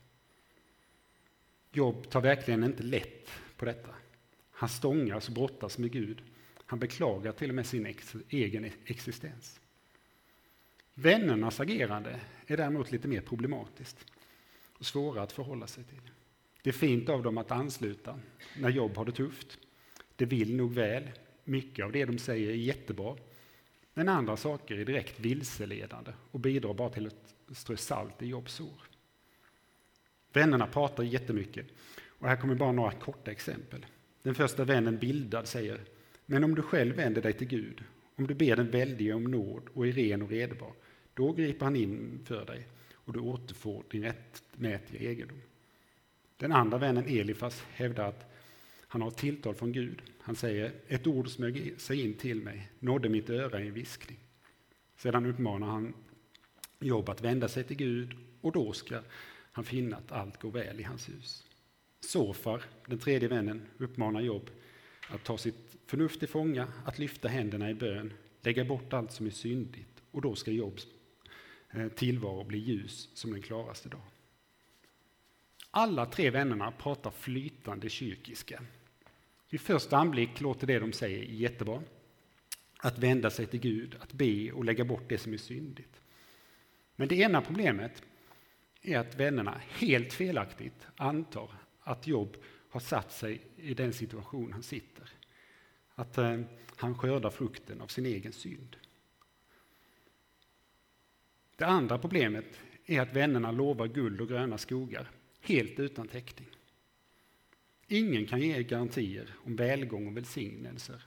Jobb 1.73 2.11
tar 2.11 2.21
verkligen 2.21 2.65
inte 2.65 2.83
lätt 2.83 3.31
på 3.57 3.65
detta. 3.65 3.95
Han 4.51 4.69
stångas 4.69 5.29
och 5.29 5.35
brottas 5.35 5.79
med 5.79 5.93
Gud. 5.93 6.23
Han 6.67 6.79
beklagar 6.79 7.33
till 7.33 7.49
och 7.49 7.55
med 7.55 7.67
sin 7.67 7.87
ex 7.87 8.15
egen 8.29 8.71
existens. 8.85 9.61
Vännernas 10.95 11.61
agerande 11.61 12.21
är 12.47 12.57
däremot 12.57 12.93
lite 12.93 13.09
mer 13.09 13.21
problematiskt 13.21 14.07
och 14.79 14.87
svårare 14.87 15.23
att 15.23 15.33
förhålla 15.33 15.67
sig 15.67 15.85
till. 15.85 16.11
Det 16.63 16.71
är 16.71 16.75
fint 16.75 17.09
av 17.09 17.23
dem 17.23 17.39
att 17.39 17.51
ansluta 17.51 18.19
när 18.57 18.71
jobb 18.71 18.97
har 18.97 19.05
det 19.05 19.13
tufft. 19.13 19.59
Det 20.17 20.25
vill 20.25 20.57
nog 20.57 20.75
väl. 20.75 21.11
Mycket 21.45 21.85
av 21.85 21.93
det 21.93 22.05
de 22.05 22.19
säger 22.19 22.51
är 22.51 22.55
jättebra. 22.55 23.17
Men 23.95 24.09
andra 24.09 24.37
saker 24.37 24.79
är 24.79 24.85
direkt 24.85 25.21
vilseledande 25.21 26.13
och 26.31 26.41
bidrar 26.41 26.75
bara 26.75 26.91
till 26.91 27.07
att 27.07 27.57
strö 27.57 27.77
salt 27.77 28.23
i 28.23 28.27
jobbsår. 28.27 28.83
Vännerna 30.33 30.67
pratar 30.67 31.03
jättemycket 31.03 31.67
och 32.07 32.29
här 32.29 32.37
kommer 32.37 32.55
bara 32.55 32.73
några 32.73 32.93
korta 32.93 33.31
exempel. 33.31 33.87
Den 34.23 34.35
första 34.35 34.65
vännen 34.65 34.99
Bildad 34.99 35.49
säger 35.49 35.81
Men 36.27 36.45
om 36.45 36.55
du 36.55 36.63
själv 36.63 36.97
vänder 36.97 37.23
dig 37.23 37.33
till 37.33 37.49
Gud, 37.49 37.85
om 38.17 38.27
du 38.27 38.35
ber 38.35 38.57
den 38.57 38.71
väldige 38.71 39.13
om 39.13 39.25
nåd 39.25 39.63
och 39.75 39.87
är 39.87 39.93
ren 39.93 40.23
och 40.23 40.31
redbar, 40.31 40.73
då 41.15 41.33
griper 41.33 41.65
han 41.65 41.77
in 41.77 42.21
för 42.25 42.47
dig 42.47 42.67
och 42.93 43.13
du 43.13 43.21
återfår 43.21 43.85
din 43.91 44.03
rättmätiga 44.03 45.11
egendom. 45.11 45.41
Den 46.43 46.53
andra 46.53 46.79
vännen 46.79 47.05
Elifas 47.09 47.65
hävdar 47.73 48.09
att 48.09 48.33
han 48.89 49.03
har 49.03 49.11
tilltal 49.11 49.55
från 49.55 49.73
Gud. 49.73 50.03
Han 50.21 50.37
säger 50.37 50.73
ett 50.89 51.07
ord 51.07 51.29
smög 51.29 51.81
sig 51.81 52.01
in 52.01 52.15
till 52.15 52.43
mig, 52.43 52.71
nådde 52.79 53.09
mitt 53.09 53.31
öra 53.31 53.61
i 53.61 53.69
en 53.69 53.75
viskning. 53.75 54.19
Sedan 54.97 55.27
uppmanar 55.27 55.67
han 55.67 55.95
Jobb 56.81 57.09
att 57.09 57.21
vända 57.21 57.49
sig 57.49 57.65
till 57.65 57.77
Gud 57.77 58.17
och 58.41 58.53
då 58.53 58.73
ska 58.73 59.01
han 59.53 59.65
finna 59.65 59.97
att 59.97 60.13
allt 60.13 60.41
går 60.41 60.51
väl 60.51 60.81
i 60.81 60.83
hans 60.83 61.09
hus. 61.09 61.47
Sofar, 62.01 62.63
den 62.87 62.99
tredje 62.99 63.29
vännen, 63.29 63.63
uppmanar 63.79 64.21
Jobb 64.21 64.51
att 65.09 65.25
ta 65.25 65.39
sitt 65.39 65.77
förnuft 65.87 66.19
till 66.19 66.29
fånga, 66.29 66.69
att 66.85 66.99
lyfta 66.99 67.29
händerna 67.29 67.71
i 67.71 67.75
bön, 67.75 68.13
lägga 68.41 68.65
bort 68.65 68.93
allt 68.93 69.13
som 69.13 69.27
är 69.27 69.31
syndigt 69.31 70.03
och 70.11 70.23
då 70.23 70.35
ska 70.35 70.51
Jobs 70.51 70.87
eh, 71.71 71.89
tillvaro 71.89 72.45
bli 72.45 72.59
ljus 72.59 73.09
som 73.15 73.33
den 73.33 73.43
klaraste 73.43 73.89
dag. 73.89 74.03
Alla 75.75 76.07
tre 76.07 76.31
vännerna 76.31 76.73
pratar 76.73 77.11
flytande 77.11 77.89
kyrkiska. 77.89 78.63
Vid 79.51 79.61
första 79.61 79.97
anblick 79.97 80.41
låter 80.41 80.67
det 80.67 80.79
de 80.79 80.93
säger 80.93 81.23
jättebra. 81.25 81.83
att 82.79 82.99
vända 82.99 83.31
sig 83.31 83.47
till 83.47 83.61
Gud, 83.61 83.97
att 84.01 84.13
be 84.13 84.53
och 84.53 84.65
lägga 84.65 84.85
bort 84.85 85.09
det 85.09 85.19
som 85.19 85.33
är 85.33 85.37
syndigt. 85.37 86.01
Men 86.97 87.09
det 87.09 87.15
ena 87.17 87.41
problemet 87.41 88.03
är 88.83 88.99
att 88.99 89.15
vännerna 89.15 89.61
helt 89.69 90.13
felaktigt 90.13 90.87
antar 90.97 91.51
att 91.81 92.07
Jobb 92.07 92.37
har 92.71 92.81
satt 92.81 93.13
sig 93.13 93.43
i 93.57 93.75
den 93.75 93.93
situation 93.93 94.53
han 94.53 94.63
sitter. 94.63 95.11
Att 95.95 96.19
eh, 96.19 96.41
han 96.77 96.99
skördar 96.99 97.31
frukten 97.31 97.81
av 97.81 97.87
sin 97.87 98.07
egen 98.07 98.33
synd. 98.33 98.77
Det 101.57 101.65
andra 101.65 101.99
problemet 101.99 102.61
är 102.87 103.01
att 103.01 103.17
vännerna 103.17 103.53
lovar 103.53 103.87
guld 103.87 104.21
och 104.21 104.29
gröna 104.29 104.59
skogar 104.59 105.11
helt 105.43 105.81
utan 105.81 106.09
täckning. 106.09 106.49
Ingen 107.89 108.27
kan 108.27 108.41
ge 108.41 108.63
garantier 108.63 109.35
om 109.35 109.57
välgång 109.57 110.07
och 110.07 110.17
välsignelser, 110.17 111.03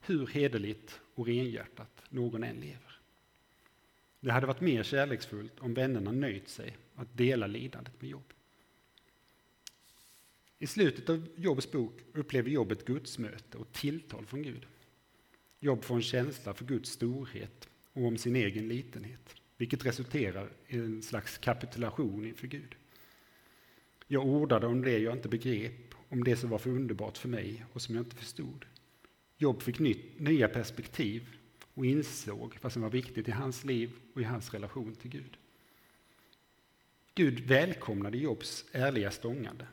hur 0.00 0.26
hederligt 0.26 1.00
och 1.14 1.26
renhjärtat 1.26 2.02
någon 2.08 2.44
än 2.44 2.56
lever. 2.56 2.98
Det 4.20 4.32
hade 4.32 4.46
varit 4.46 4.60
mer 4.60 4.82
kärleksfullt 4.82 5.60
om 5.60 5.74
vännerna 5.74 6.12
nöjt 6.12 6.48
sig 6.48 6.76
att 6.94 7.16
dela 7.16 7.46
lidandet 7.46 8.02
med 8.02 8.10
Jobb. 8.10 8.32
I 10.58 10.66
slutet 10.66 11.08
av 11.08 11.28
Jobs 11.36 11.70
bok 11.70 12.00
upplever 12.12 12.50
Jobb 12.50 12.72
ett 12.72 12.84
gudsmöte 12.84 13.58
och 13.58 13.72
tilltal 13.72 14.26
från 14.26 14.42
Gud. 14.42 14.66
Jobb 15.60 15.84
får 15.84 15.94
en 15.94 16.02
känsla 16.02 16.54
för 16.54 16.64
Guds 16.64 16.90
storhet 16.90 17.68
och 17.92 18.04
om 18.04 18.18
sin 18.18 18.36
egen 18.36 18.68
litenhet, 18.68 19.34
vilket 19.56 19.86
resulterar 19.86 20.52
i 20.68 20.76
en 20.76 21.02
slags 21.02 21.38
kapitulation 21.38 22.24
inför 22.24 22.46
Gud. 22.46 22.74
Jag 24.12 24.26
ordade 24.26 24.66
om 24.66 24.82
det 24.82 24.98
jag 24.98 25.12
inte 25.12 25.28
begrep, 25.28 25.94
om 26.08 26.24
det 26.24 26.36
som 26.36 26.50
var 26.50 26.58
för 26.58 26.70
underbart 26.70 27.18
för 27.18 27.28
mig 27.28 27.64
och 27.72 27.82
som 27.82 27.94
jag 27.94 28.02
inte 28.02 28.16
förstod. 28.16 28.64
Jobb 29.36 29.62
fick 29.62 29.78
nytt, 29.78 30.20
nya 30.20 30.48
perspektiv 30.48 31.28
och 31.74 31.86
insåg 31.86 32.58
vad 32.62 32.72
som 32.72 32.82
var 32.82 32.90
viktigt 32.90 33.28
i 33.28 33.30
hans 33.30 33.64
liv 33.64 33.92
och 34.14 34.20
i 34.20 34.24
hans 34.24 34.54
relation 34.54 34.94
till 34.94 35.10
Gud. 35.10 35.36
Gud 37.14 37.40
välkomnade 37.40 38.18
Jobs 38.18 38.64
ärliga 38.72 39.10
stångande. 39.10 39.66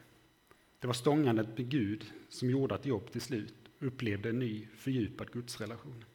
Det 0.79 0.87
var 0.87 0.93
stångandet 0.93 1.57
med 1.57 1.69
Gud 1.69 2.05
som 2.29 2.49
gjorde 2.49 2.75
att 2.75 2.85
Jobb 2.85 3.11
till 3.11 3.21
slut 3.21 3.55
upplevde 3.79 4.29
en 4.29 4.39
ny 4.39 4.67
fördjupad 4.75 5.31
gudsrelation. 5.31 6.05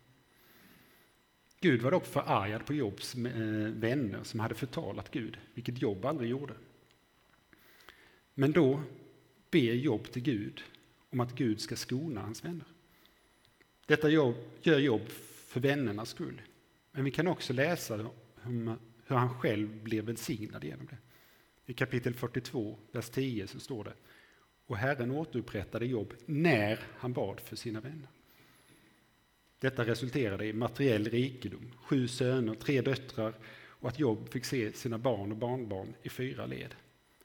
Gud 1.60 1.82
var 1.82 1.90
dock 1.90 2.06
förargad 2.06 2.66
på 2.66 2.74
Jobs 2.74 3.14
eh, 3.14 3.22
vänner 3.72 4.22
som 4.22 4.40
hade 4.40 4.54
förtalat 4.54 5.10
Gud, 5.10 5.38
vilket 5.54 5.82
Jobb 5.82 6.04
aldrig 6.04 6.30
gjorde. 6.30 6.54
Men 8.34 8.52
då 8.52 8.82
ber 9.50 9.58
Jobb 9.58 10.12
till 10.12 10.22
Gud 10.22 10.62
om 11.10 11.20
att 11.20 11.34
Gud 11.34 11.60
ska 11.60 11.76
skona 11.76 12.20
hans 12.20 12.44
vänner. 12.44 12.66
Detta 13.86 14.10
gör 14.10 14.78
Jobb 14.78 15.08
för 15.46 15.60
vännernas 15.60 16.08
skull. 16.08 16.42
Men 16.92 17.04
vi 17.04 17.10
kan 17.10 17.26
också 17.26 17.52
läsa 17.52 18.10
om 18.42 18.76
hur 19.06 19.16
han 19.16 19.40
själv 19.40 19.82
blev 19.82 20.04
välsignad 20.04 20.64
genom 20.64 20.86
det. 20.86 20.96
I 21.66 21.74
kapitel 21.74 22.14
42, 22.14 22.78
vers 22.92 23.10
10 23.10 23.46
så 23.46 23.60
står 23.60 23.84
det 23.84 23.92
och 24.66 24.76
Herren 24.76 25.10
återupprättade 25.10 25.86
Jobb 25.86 26.14
när 26.26 26.80
han 26.98 27.12
bad 27.12 27.40
för 27.40 27.56
sina 27.56 27.80
vänner. 27.80 28.08
Detta 29.58 29.84
resulterade 29.84 30.46
i 30.46 30.52
materiell 30.52 31.04
rikedom, 31.04 31.72
sju 31.76 32.08
söner, 32.08 32.54
tre 32.54 32.80
döttrar 32.80 33.34
och 33.66 33.88
att 33.88 33.98
Jobb 33.98 34.28
fick 34.28 34.44
se 34.44 34.72
sina 34.72 34.98
barn 34.98 35.32
och 35.32 35.38
barnbarn 35.38 35.94
i 36.02 36.08
fyra 36.08 36.46
led. 36.46 36.74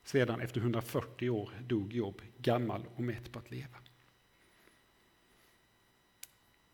Sedan 0.10 0.42
efter 0.42 0.62
140 0.62 1.30
år 1.30 1.52
dog 1.68 1.94
Jobb 1.94 2.22
gammal 2.38 2.86
och 2.96 3.04
mätt 3.04 3.32
på 3.32 3.40
att 3.40 3.52
leva. 3.52 3.78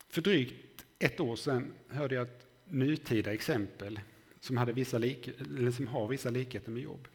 För 0.10 0.22
drygt 0.22 0.86
ett 1.00 1.20
år 1.20 1.36
sedan 1.36 1.74
hörde 1.88 2.16
jag 2.16 2.28
ett 2.28 2.48
nutida 2.66 3.34
exempel 3.34 4.00
som, 4.40 4.58
hade 4.58 4.74
vissa 4.74 4.98
lik, 4.98 5.28
eller 5.28 5.72
som 5.72 5.88
har 5.88 6.08
vissa 6.08 6.30
likheter 6.30 6.72
med 6.72 6.84
Jobb. 6.84 7.08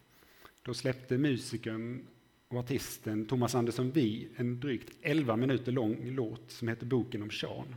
Då 0.62 0.74
släppte 0.74 1.18
musikern 1.18 2.06
och 2.48 2.58
artisten 2.58 3.26
Thomas 3.26 3.54
Andersson 3.54 3.90
Vi 3.90 4.28
en 4.36 4.60
drygt 4.60 4.96
11 5.02 5.36
minuter 5.36 5.72
lång 5.72 6.10
låt 6.10 6.50
som 6.50 6.68
heter 6.68 6.86
Boken 6.86 7.22
om 7.22 7.30
Sean. 7.30 7.76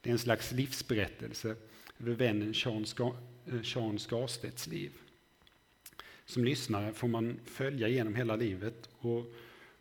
Det 0.00 0.10
är 0.10 0.12
en 0.12 0.18
slags 0.18 0.52
livsberättelse 0.52 1.56
över 1.98 2.12
vännen 2.12 2.54
Sean, 2.54 2.86
Ska, 2.86 3.16
eh, 3.46 3.62
Sean 3.62 3.98
Skarstedts 3.98 4.66
liv. 4.66 4.92
Som 6.28 6.44
lyssnare 6.44 6.92
får 6.92 7.08
man 7.08 7.40
följa 7.44 7.88
genom 7.88 8.14
hela 8.14 8.36
livet. 8.36 8.88
Och 8.98 9.32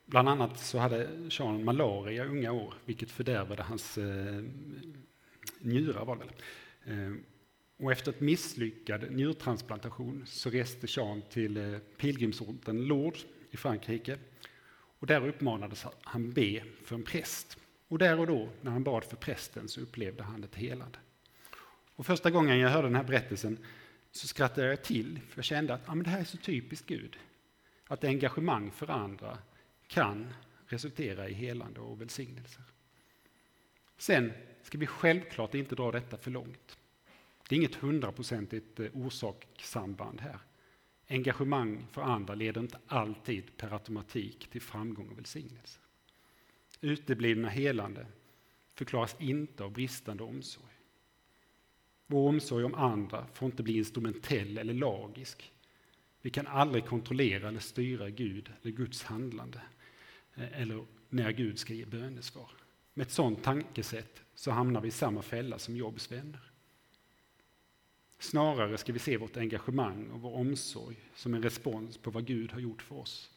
bland 0.05 0.29
annat 0.29 0.60
så 0.60 0.77
hade 0.77 1.31
Sean 1.31 1.63
malaria 1.63 2.25
i 2.25 2.27
unga 2.27 2.51
år, 2.51 2.73
vilket 2.86 3.12
fördärvade 3.12 3.63
hans 3.63 3.97
eh, 3.97 4.43
njurar. 5.60 6.05
Var 6.05 6.15
det 6.15 6.25
väl. 6.25 6.33
Eh, 6.86 7.15
och 7.77 7.91
efter 7.91 8.12
ett 8.12 8.19
misslyckad 8.19 9.12
njurtransplantation 9.12 10.23
så 10.25 10.49
reste 10.49 10.88
Sean 10.88 11.21
till 11.29 11.57
eh, 11.57 11.79
pilgrimsorten 11.97 12.88
Lourdes 12.88 13.25
i 13.51 13.57
Frankrike. 13.57 14.17
Och 14.99 15.07
där 15.07 15.27
uppmanades 15.27 15.86
han 16.01 16.31
be 16.31 16.63
för 16.83 16.95
en 16.95 17.03
präst. 17.03 17.57
Och 17.88 17.97
där 17.97 18.19
och 18.19 18.27
då, 18.27 18.49
när 18.62 18.71
han 18.71 18.83
bad 18.83 19.03
för 19.03 19.15
prästen, 19.15 19.67
så 19.67 19.81
upplevde 19.81 20.23
han 20.23 20.43
ett 20.43 20.55
helande. 20.55 20.99
Och 21.95 22.05
första 22.05 22.31
gången 22.31 22.60
jag 22.60 22.69
hörde 22.69 22.88
den 22.88 22.95
här 22.95 23.03
berättelsen 23.03 23.57
så 24.17 24.27
skrattade 24.27 24.67
jag 24.67 24.84
till, 24.84 25.19
för 25.30 25.38
jag 25.38 25.45
kände 25.45 25.73
att 25.73 25.82
ja, 25.88 25.95
men 25.95 26.03
det 26.03 26.10
här 26.10 26.19
är 26.19 26.23
så 26.23 26.38
typiskt 26.38 26.88
Gud. 26.88 27.17
Att 27.88 28.03
engagemang 28.03 28.71
för 28.71 28.89
andra 28.89 29.38
kan 29.88 30.34
resultera 30.65 31.30
i 31.30 31.34
helande 31.34 31.80
och 31.80 32.01
välsignelser. 32.01 32.63
Sen 33.97 34.34
ska 34.63 34.77
vi 34.77 34.88
självklart 34.88 35.56
inte 35.56 35.75
dra 35.75 35.91
detta 35.91 36.17
för 36.17 36.32
långt. 36.32 36.77
Det 37.49 37.56
är 37.56 37.58
inget 37.58 37.75
hundraprocentigt 37.75 38.80
eh, 38.80 38.88
orsakssamband 38.93 40.21
här. 40.21 40.39
Engagemang 41.08 41.88
för 41.91 42.01
andra 42.01 42.36
leder 42.36 42.62
inte 42.62 42.80
alltid 42.88 43.58
per 43.58 43.73
automatik 43.73 44.47
till 44.47 44.62
framgång 44.62 45.10
och 45.10 45.17
välsignelse. 45.17 45.80
Uteblivna 46.82 47.49
helande 47.49 48.08
förklaras 48.75 49.15
inte 49.19 49.63
av 49.63 49.71
bristande 49.71 50.23
omsorg. 50.23 50.76
Vår 52.08 52.30
omsorg 52.30 52.63
om 52.63 52.76
andra 52.76 53.26
får 53.34 53.46
inte 53.46 53.63
bli 53.63 53.78
instrumentell 53.78 54.58
eller 54.58 54.74
lagisk. 54.74 55.52
Vi 56.22 56.30
kan 56.30 56.48
aldrig 56.48 56.86
kontrollera 56.86 57.48
eller 57.48 57.60
styra 57.60 58.10
Gud 58.10 58.52
eller 58.62 58.72
Guds 58.72 59.04
handlande 59.04 59.62
eh, 60.36 60.62
eller 60.62 60.86
när 61.10 61.32
Gud 61.32 61.60
ska 61.60 61.74
ge 61.74 61.86
bönesvar. 61.86 62.52
Med 62.93 63.06
ett 63.06 63.12
sådant 63.12 63.43
tankesätt 63.43 64.22
så 64.36 64.52
hamnar 64.52 64.82
vi 64.82 64.88
i 64.88 64.91
samma 64.91 65.22
fälla 65.22 65.60
som 65.60 65.76
Jobs 65.76 66.12
vänner. 66.12 66.52
Snarare 68.20 68.78
ska 68.78 68.93
vi 68.93 69.00
se 69.00 69.17
vårt 69.17 69.38
engagemang 69.38 70.08
och 70.08 70.22
vår 70.22 70.36
omsorg 70.36 70.96
som 71.15 71.34
en 71.34 71.43
respons 71.43 71.98
på 71.98 72.12
vad 72.12 72.26
Gud 72.26 72.52
har 72.52 72.60
gjort 72.60 72.82
för 72.82 72.96
oss. 72.96 73.32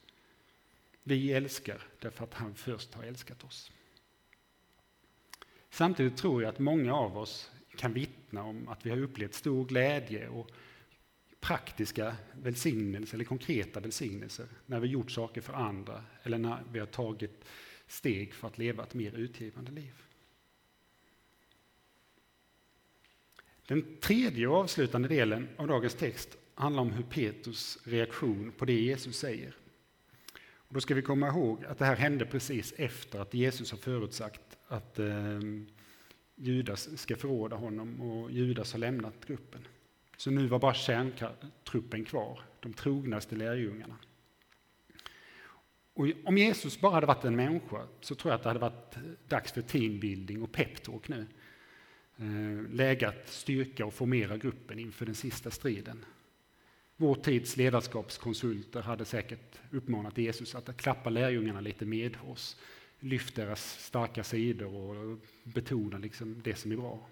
Vi 1.03 1.33
älskar 1.33 1.83
därför 1.99 2.25
att 2.25 2.35
han 2.35 2.55
först 2.55 2.95
har 2.95 3.03
älskat 3.03 3.45
oss. 3.45 3.73
Samtidigt 5.71 6.17
tror 6.17 6.43
jag 6.43 6.49
att 6.49 6.59
många 6.59 6.95
av 6.95 7.19
oss 7.19 7.51
kan 7.77 7.93
vittna 7.93 8.10
om 8.39 8.69
att 8.69 8.87
vi 8.87 8.91
har 8.91 8.99
upplevt 8.99 9.35
stor 9.35 9.65
glädje 9.65 10.29
och 10.29 10.51
praktiska 11.41 12.17
välsignelser 12.33 13.15
eller 13.15 13.25
konkreta 13.25 13.81
välsignelser 13.81 14.47
när 14.67 14.81
vi 14.81 14.89
gjort 14.89 15.11
saker 15.11 15.41
för 15.41 15.53
andra 15.53 16.05
eller 16.23 16.39
när 16.39 16.63
vi 16.73 16.79
har 16.79 16.87
tagit 16.87 17.45
steg 17.87 18.35
för 18.35 18.49
att 18.49 18.59
leva 18.59 18.83
ett 18.83 18.95
mer 18.95 19.15
utgivande 19.15 19.73
liv. 19.73 20.03
Den 23.67 23.97
tredje 24.01 24.47
och 24.47 24.57
avslutande 24.57 25.09
delen 25.09 25.49
av 25.57 25.67
dagens 25.67 25.95
text 25.95 26.37
handlar 26.55 26.83
om 26.83 26.91
hur 26.91 27.03
Petrus 27.03 27.79
reaktion 27.85 28.53
på 28.59 28.65
det 28.65 28.81
Jesus 28.81 29.19
säger. 29.19 29.55
Och 30.71 30.75
då 30.75 30.81
ska 30.81 30.95
vi 30.95 31.03
komma 31.03 31.29
ihåg 31.29 31.65
att 31.65 31.79
det 31.79 31.85
här 31.85 31.97
hände 31.97 32.27
precis 32.27 32.73
efter 32.77 33.21
att 33.21 33.35
Jesus 33.35 33.71
har 33.71 33.79
förutsagt 33.79 34.59
att 34.69 34.99
eh, 34.99 35.41
Judas 36.43 36.99
ska 36.99 37.17
förråda 37.17 37.57
honom 37.57 38.01
och 38.01 38.31
Judas 38.31 38.73
har 38.73 38.79
lämnat 38.79 39.27
gruppen. 39.27 39.61
Så 40.17 40.31
nu 40.31 40.47
var 40.47 40.59
bara 40.59 40.75
kärntruppen 40.75 42.05
kvar, 42.05 42.41
de 42.61 42.73
trognaste 42.73 43.37
lärjungarna. 43.37 43.97
Och 45.95 46.07
om 46.25 46.39
Jesus 46.39 46.81
bara 46.81 46.93
hade 46.93 47.07
varit 47.07 47.25
en 47.25 47.37
människa 47.37 47.87
så 48.01 48.15
tror 48.15 48.33
jag 48.33 48.37
att 48.37 48.43
det 48.43 48.49
hade 48.49 48.61
varit 48.61 48.97
dags 49.29 49.53
för 49.53 49.63
teambuilding 49.63 50.43
och 50.43 50.53
peptalk 50.53 51.09
nu. 51.09 51.27
Eh, 52.17 52.71
läge 52.73 53.09
att 53.09 53.29
styrka 53.29 53.87
och 53.87 53.95
formera 53.95 54.37
gruppen 54.37 54.79
inför 54.79 55.07
den 55.07 55.15
sista 55.15 55.51
striden. 55.51 56.05
Vår 56.97 57.15
tids 57.15 57.57
ledarskapskonsulter 57.57 58.83
hade 58.83 59.05
säkert 59.05 59.59
uppmanat 59.71 60.19
Jesus 60.19 60.55
att 60.55 60.77
klappa 60.77 61.11
lärjungarna 61.11 61.61
lite 61.61 61.85
med 61.85 62.17
oss, 62.27 62.57
lyft 63.01 63.35
deras 63.35 63.85
starka 63.85 64.25
sidor 64.25 64.75
och 64.75 65.19
betona 65.45 65.99
liksom 65.99 66.43
det 66.43 66.55
som 66.55 66.73
är 66.73 66.77
bra. 66.77 67.09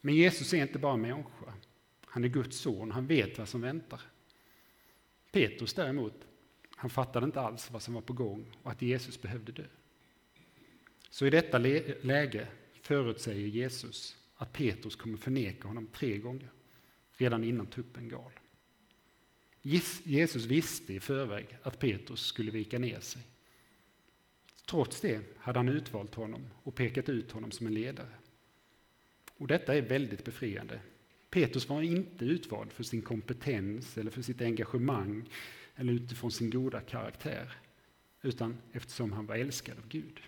Men 0.00 0.14
Jesus 0.14 0.54
är 0.54 0.62
inte 0.62 0.78
bara 0.78 0.96
människa. 0.96 1.54
Han 2.04 2.24
är 2.24 2.28
Guds 2.28 2.58
son, 2.58 2.90
han 2.90 3.06
vet 3.06 3.38
vad 3.38 3.48
som 3.48 3.60
väntar. 3.60 4.00
Petrus 5.32 5.74
däremot, 5.74 6.14
han 6.70 6.90
fattade 6.90 7.26
inte 7.26 7.40
alls 7.40 7.70
vad 7.70 7.82
som 7.82 7.94
var 7.94 8.00
på 8.00 8.12
gång 8.12 8.56
och 8.62 8.70
att 8.70 8.82
Jesus 8.82 9.22
behövde 9.22 9.52
dö. 9.52 9.64
Så 11.10 11.26
i 11.26 11.30
detta 11.30 11.58
läge 11.58 12.48
förutsäger 12.82 13.46
Jesus 13.46 14.16
att 14.34 14.52
Petrus 14.52 14.96
kommer 14.96 15.16
förneka 15.16 15.68
honom 15.68 15.86
tre 15.86 16.18
gånger, 16.18 16.50
redan 17.12 17.44
innan 17.44 17.66
tuppen 17.66 18.08
gal. 18.08 18.32
Jesus 19.62 20.44
visste 20.44 20.94
i 20.94 21.00
förväg 21.00 21.58
att 21.62 21.78
Petrus 21.78 22.20
skulle 22.20 22.50
vika 22.50 22.78
ner 22.78 23.00
sig. 23.00 23.22
Trots 24.66 25.00
det 25.00 25.20
hade 25.38 25.58
han 25.58 25.68
utvalt 25.68 26.14
honom 26.14 26.46
och 26.62 26.74
pekat 26.74 27.08
ut 27.08 27.32
honom 27.32 27.50
som 27.50 27.66
en 27.66 27.74
ledare. 27.74 28.14
Och 29.36 29.46
detta 29.46 29.74
är 29.74 29.82
väldigt 29.82 30.24
befriande. 30.24 30.80
Petrus 31.30 31.68
var 31.68 31.82
inte 31.82 32.24
utvald 32.24 32.72
för 32.72 32.82
sin 32.82 33.02
kompetens 33.02 33.98
eller 33.98 34.10
för 34.10 34.22
sitt 34.22 34.40
engagemang 34.40 35.28
eller 35.76 35.92
utifrån 35.92 36.30
sin 36.30 36.50
goda 36.50 36.80
karaktär, 36.80 37.52
utan 38.22 38.56
eftersom 38.72 39.12
han 39.12 39.26
var 39.26 39.36
älskad 39.36 39.78
av 39.78 39.88
Gud. 39.88 40.20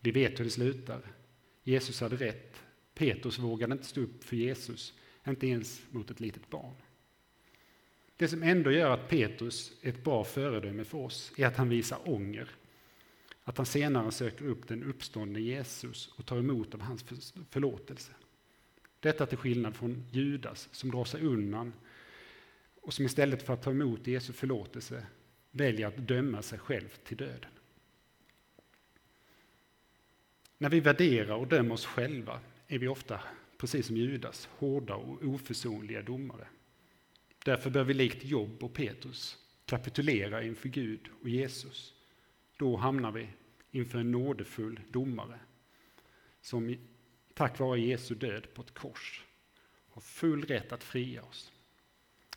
Vi 0.00 0.10
vet 0.10 0.40
hur 0.40 0.44
det 0.44 0.50
slutar. 0.50 1.00
Jesus 1.62 2.00
hade 2.00 2.16
rätt. 2.16 2.56
Petrus 2.94 3.38
vågade 3.38 3.72
inte 3.72 3.84
stå 3.84 4.00
upp 4.00 4.24
för 4.24 4.36
Jesus, 4.36 4.94
inte 5.26 5.46
ens 5.46 5.82
mot 5.90 6.10
ett 6.10 6.20
litet 6.20 6.50
barn. 6.50 6.74
Det 8.16 8.28
som 8.28 8.42
ändå 8.42 8.70
gör 8.70 8.90
att 8.90 9.08
Petrus 9.08 9.72
är 9.82 9.88
ett 9.88 10.04
bra 10.04 10.24
föredöme 10.24 10.84
för 10.84 10.98
oss 10.98 11.32
är 11.36 11.46
att 11.46 11.56
han 11.56 11.68
visar 11.68 12.08
ånger. 12.08 12.50
Att 13.44 13.56
han 13.56 13.66
senare 13.66 14.12
söker 14.12 14.44
upp 14.44 14.68
den 14.68 14.84
uppståndne 14.84 15.40
Jesus 15.40 16.08
och 16.08 16.26
tar 16.26 16.38
emot 16.38 16.74
av 16.74 16.80
hans 16.80 17.04
förlåtelse. 17.50 18.12
Detta 19.00 19.26
till 19.26 19.38
skillnad 19.38 19.76
från 19.76 20.04
Judas 20.10 20.68
som 20.72 20.90
drar 20.90 21.04
sig 21.04 21.22
undan 21.22 21.72
och 22.80 22.94
som 22.94 23.04
istället 23.04 23.42
för 23.42 23.54
att 23.54 23.62
ta 23.62 23.70
emot 23.70 24.06
Jesu 24.06 24.32
förlåtelse 24.32 25.06
väljer 25.50 25.86
att 25.86 25.96
döma 25.96 26.42
sig 26.42 26.58
själv 26.58 26.88
till 27.04 27.16
döden. 27.16 27.50
När 30.58 30.68
vi 30.68 30.80
värderar 30.80 31.34
och 31.34 31.48
dömer 31.48 31.74
oss 31.74 31.86
själva 31.86 32.40
är 32.68 32.78
vi 32.78 32.88
ofta, 32.88 33.20
precis 33.58 33.86
som 33.86 33.96
Judas, 33.96 34.48
hårda 34.58 34.94
och 34.94 35.22
oförsonliga 35.22 36.02
domare. 36.02 36.46
Därför 37.44 37.70
bör 37.70 37.84
vi 37.84 37.94
likt 37.94 38.24
Job 38.24 38.64
och 38.64 38.74
Petrus 38.74 39.38
kapitulera 39.66 40.42
inför 40.42 40.68
Gud 40.68 41.08
och 41.22 41.28
Jesus. 41.28 41.94
Då 42.56 42.76
hamnar 42.76 43.12
vi 43.12 43.28
inför 43.70 43.98
en 43.98 44.10
nådefull 44.10 44.80
domare 44.90 45.38
som 46.40 46.76
tack 47.34 47.58
vare 47.58 47.80
Jesu 47.80 48.14
död 48.14 48.54
på 48.54 48.62
ett 48.62 48.74
kors 48.74 49.24
har 49.94 50.00
full 50.00 50.44
rätt 50.44 50.72
att 50.72 50.84
fria 50.84 51.22
oss. 51.22 51.52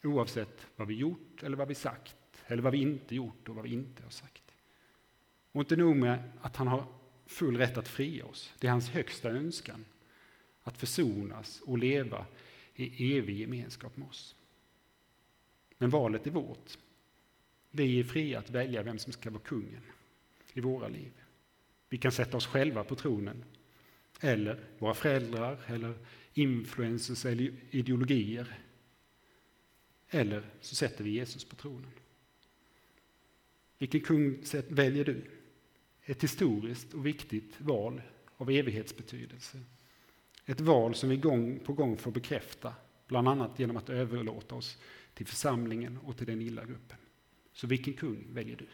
Oavsett 0.03 0.67
vad 0.75 0.87
vi 0.87 0.93
gjort 0.93 1.43
eller 1.43 1.57
vad 1.57 1.67
vi 1.67 1.75
sagt, 1.75 2.43
eller 2.47 2.61
vad 2.61 2.71
vi 2.71 2.81
inte 2.81 3.15
gjort 3.15 3.49
och 3.49 3.55
vad 3.55 3.63
vi 3.63 3.73
inte 3.73 4.03
har 4.03 4.09
sagt. 4.09 4.43
Och 5.51 5.61
inte 5.61 5.75
nog 5.75 5.95
med 5.95 6.31
att 6.41 6.55
han 6.55 6.67
har 6.67 6.85
full 7.25 7.57
rätt 7.57 7.77
att 7.77 7.87
fria 7.87 8.25
oss, 8.25 8.53
det 8.59 8.67
är 8.67 8.71
hans 8.71 8.89
högsta 8.89 9.29
önskan 9.29 9.85
att 10.63 10.77
försonas 10.77 11.61
och 11.61 11.77
leva 11.77 12.25
i 12.75 13.17
evig 13.17 13.39
gemenskap 13.39 13.97
med 13.97 14.07
oss. 14.07 14.35
Men 15.77 15.89
valet 15.89 16.27
är 16.27 16.31
vårt. 16.31 16.77
Vi 17.71 17.99
är 17.99 18.03
fria 18.03 18.39
att 18.39 18.49
välja 18.49 18.83
vem 18.83 18.99
som 18.99 19.13
ska 19.13 19.29
vara 19.29 19.43
kungen 19.43 19.81
i 20.57 20.61
våra 20.61 20.87
liv. 20.87 21.11
Vi 21.89 21.97
kan 21.97 22.11
sätta 22.11 22.37
oss 22.37 22.47
själva 22.47 22.83
på 22.83 22.95
tronen, 22.95 23.43
eller 24.21 24.63
våra 24.77 24.93
föräldrar, 24.93 25.59
eller 25.67 25.93
influencers 26.33 27.25
eller 27.25 27.53
ideologier. 27.71 28.59
Eller 30.09 30.43
så 30.61 30.75
sätter 30.75 31.03
vi 31.03 31.09
Jesus 31.09 31.45
på 31.45 31.55
tronen. 31.55 31.91
Vilken 33.77 34.01
kung 34.01 34.37
väljer 34.67 35.05
du? 35.05 35.21
Ett 36.03 36.23
historiskt 36.23 36.93
och 36.93 37.05
viktigt 37.05 37.61
val 37.61 38.01
av 38.37 38.49
evighetsbetydelse. 38.49 39.59
Ett 40.45 40.61
val 40.61 40.95
som 40.95 41.09
vi 41.09 41.17
gång 41.17 41.59
på 41.59 41.73
gång 41.73 41.97
får 41.97 42.11
bekräfta, 42.11 42.73
bland 43.07 43.27
annat 43.27 43.59
genom 43.59 43.77
att 43.77 43.89
överlåta 43.89 44.55
oss 44.55 44.77
till 45.13 45.25
församlingen 45.25 45.97
och 45.97 46.17
till 46.17 46.27
den 46.27 46.39
lilla 46.39 46.65
gruppen. 46.65 46.97
Så 47.53 47.67
vilken 47.67 47.93
kung 47.93 48.33
väljer 48.33 48.57
du? 48.57 48.67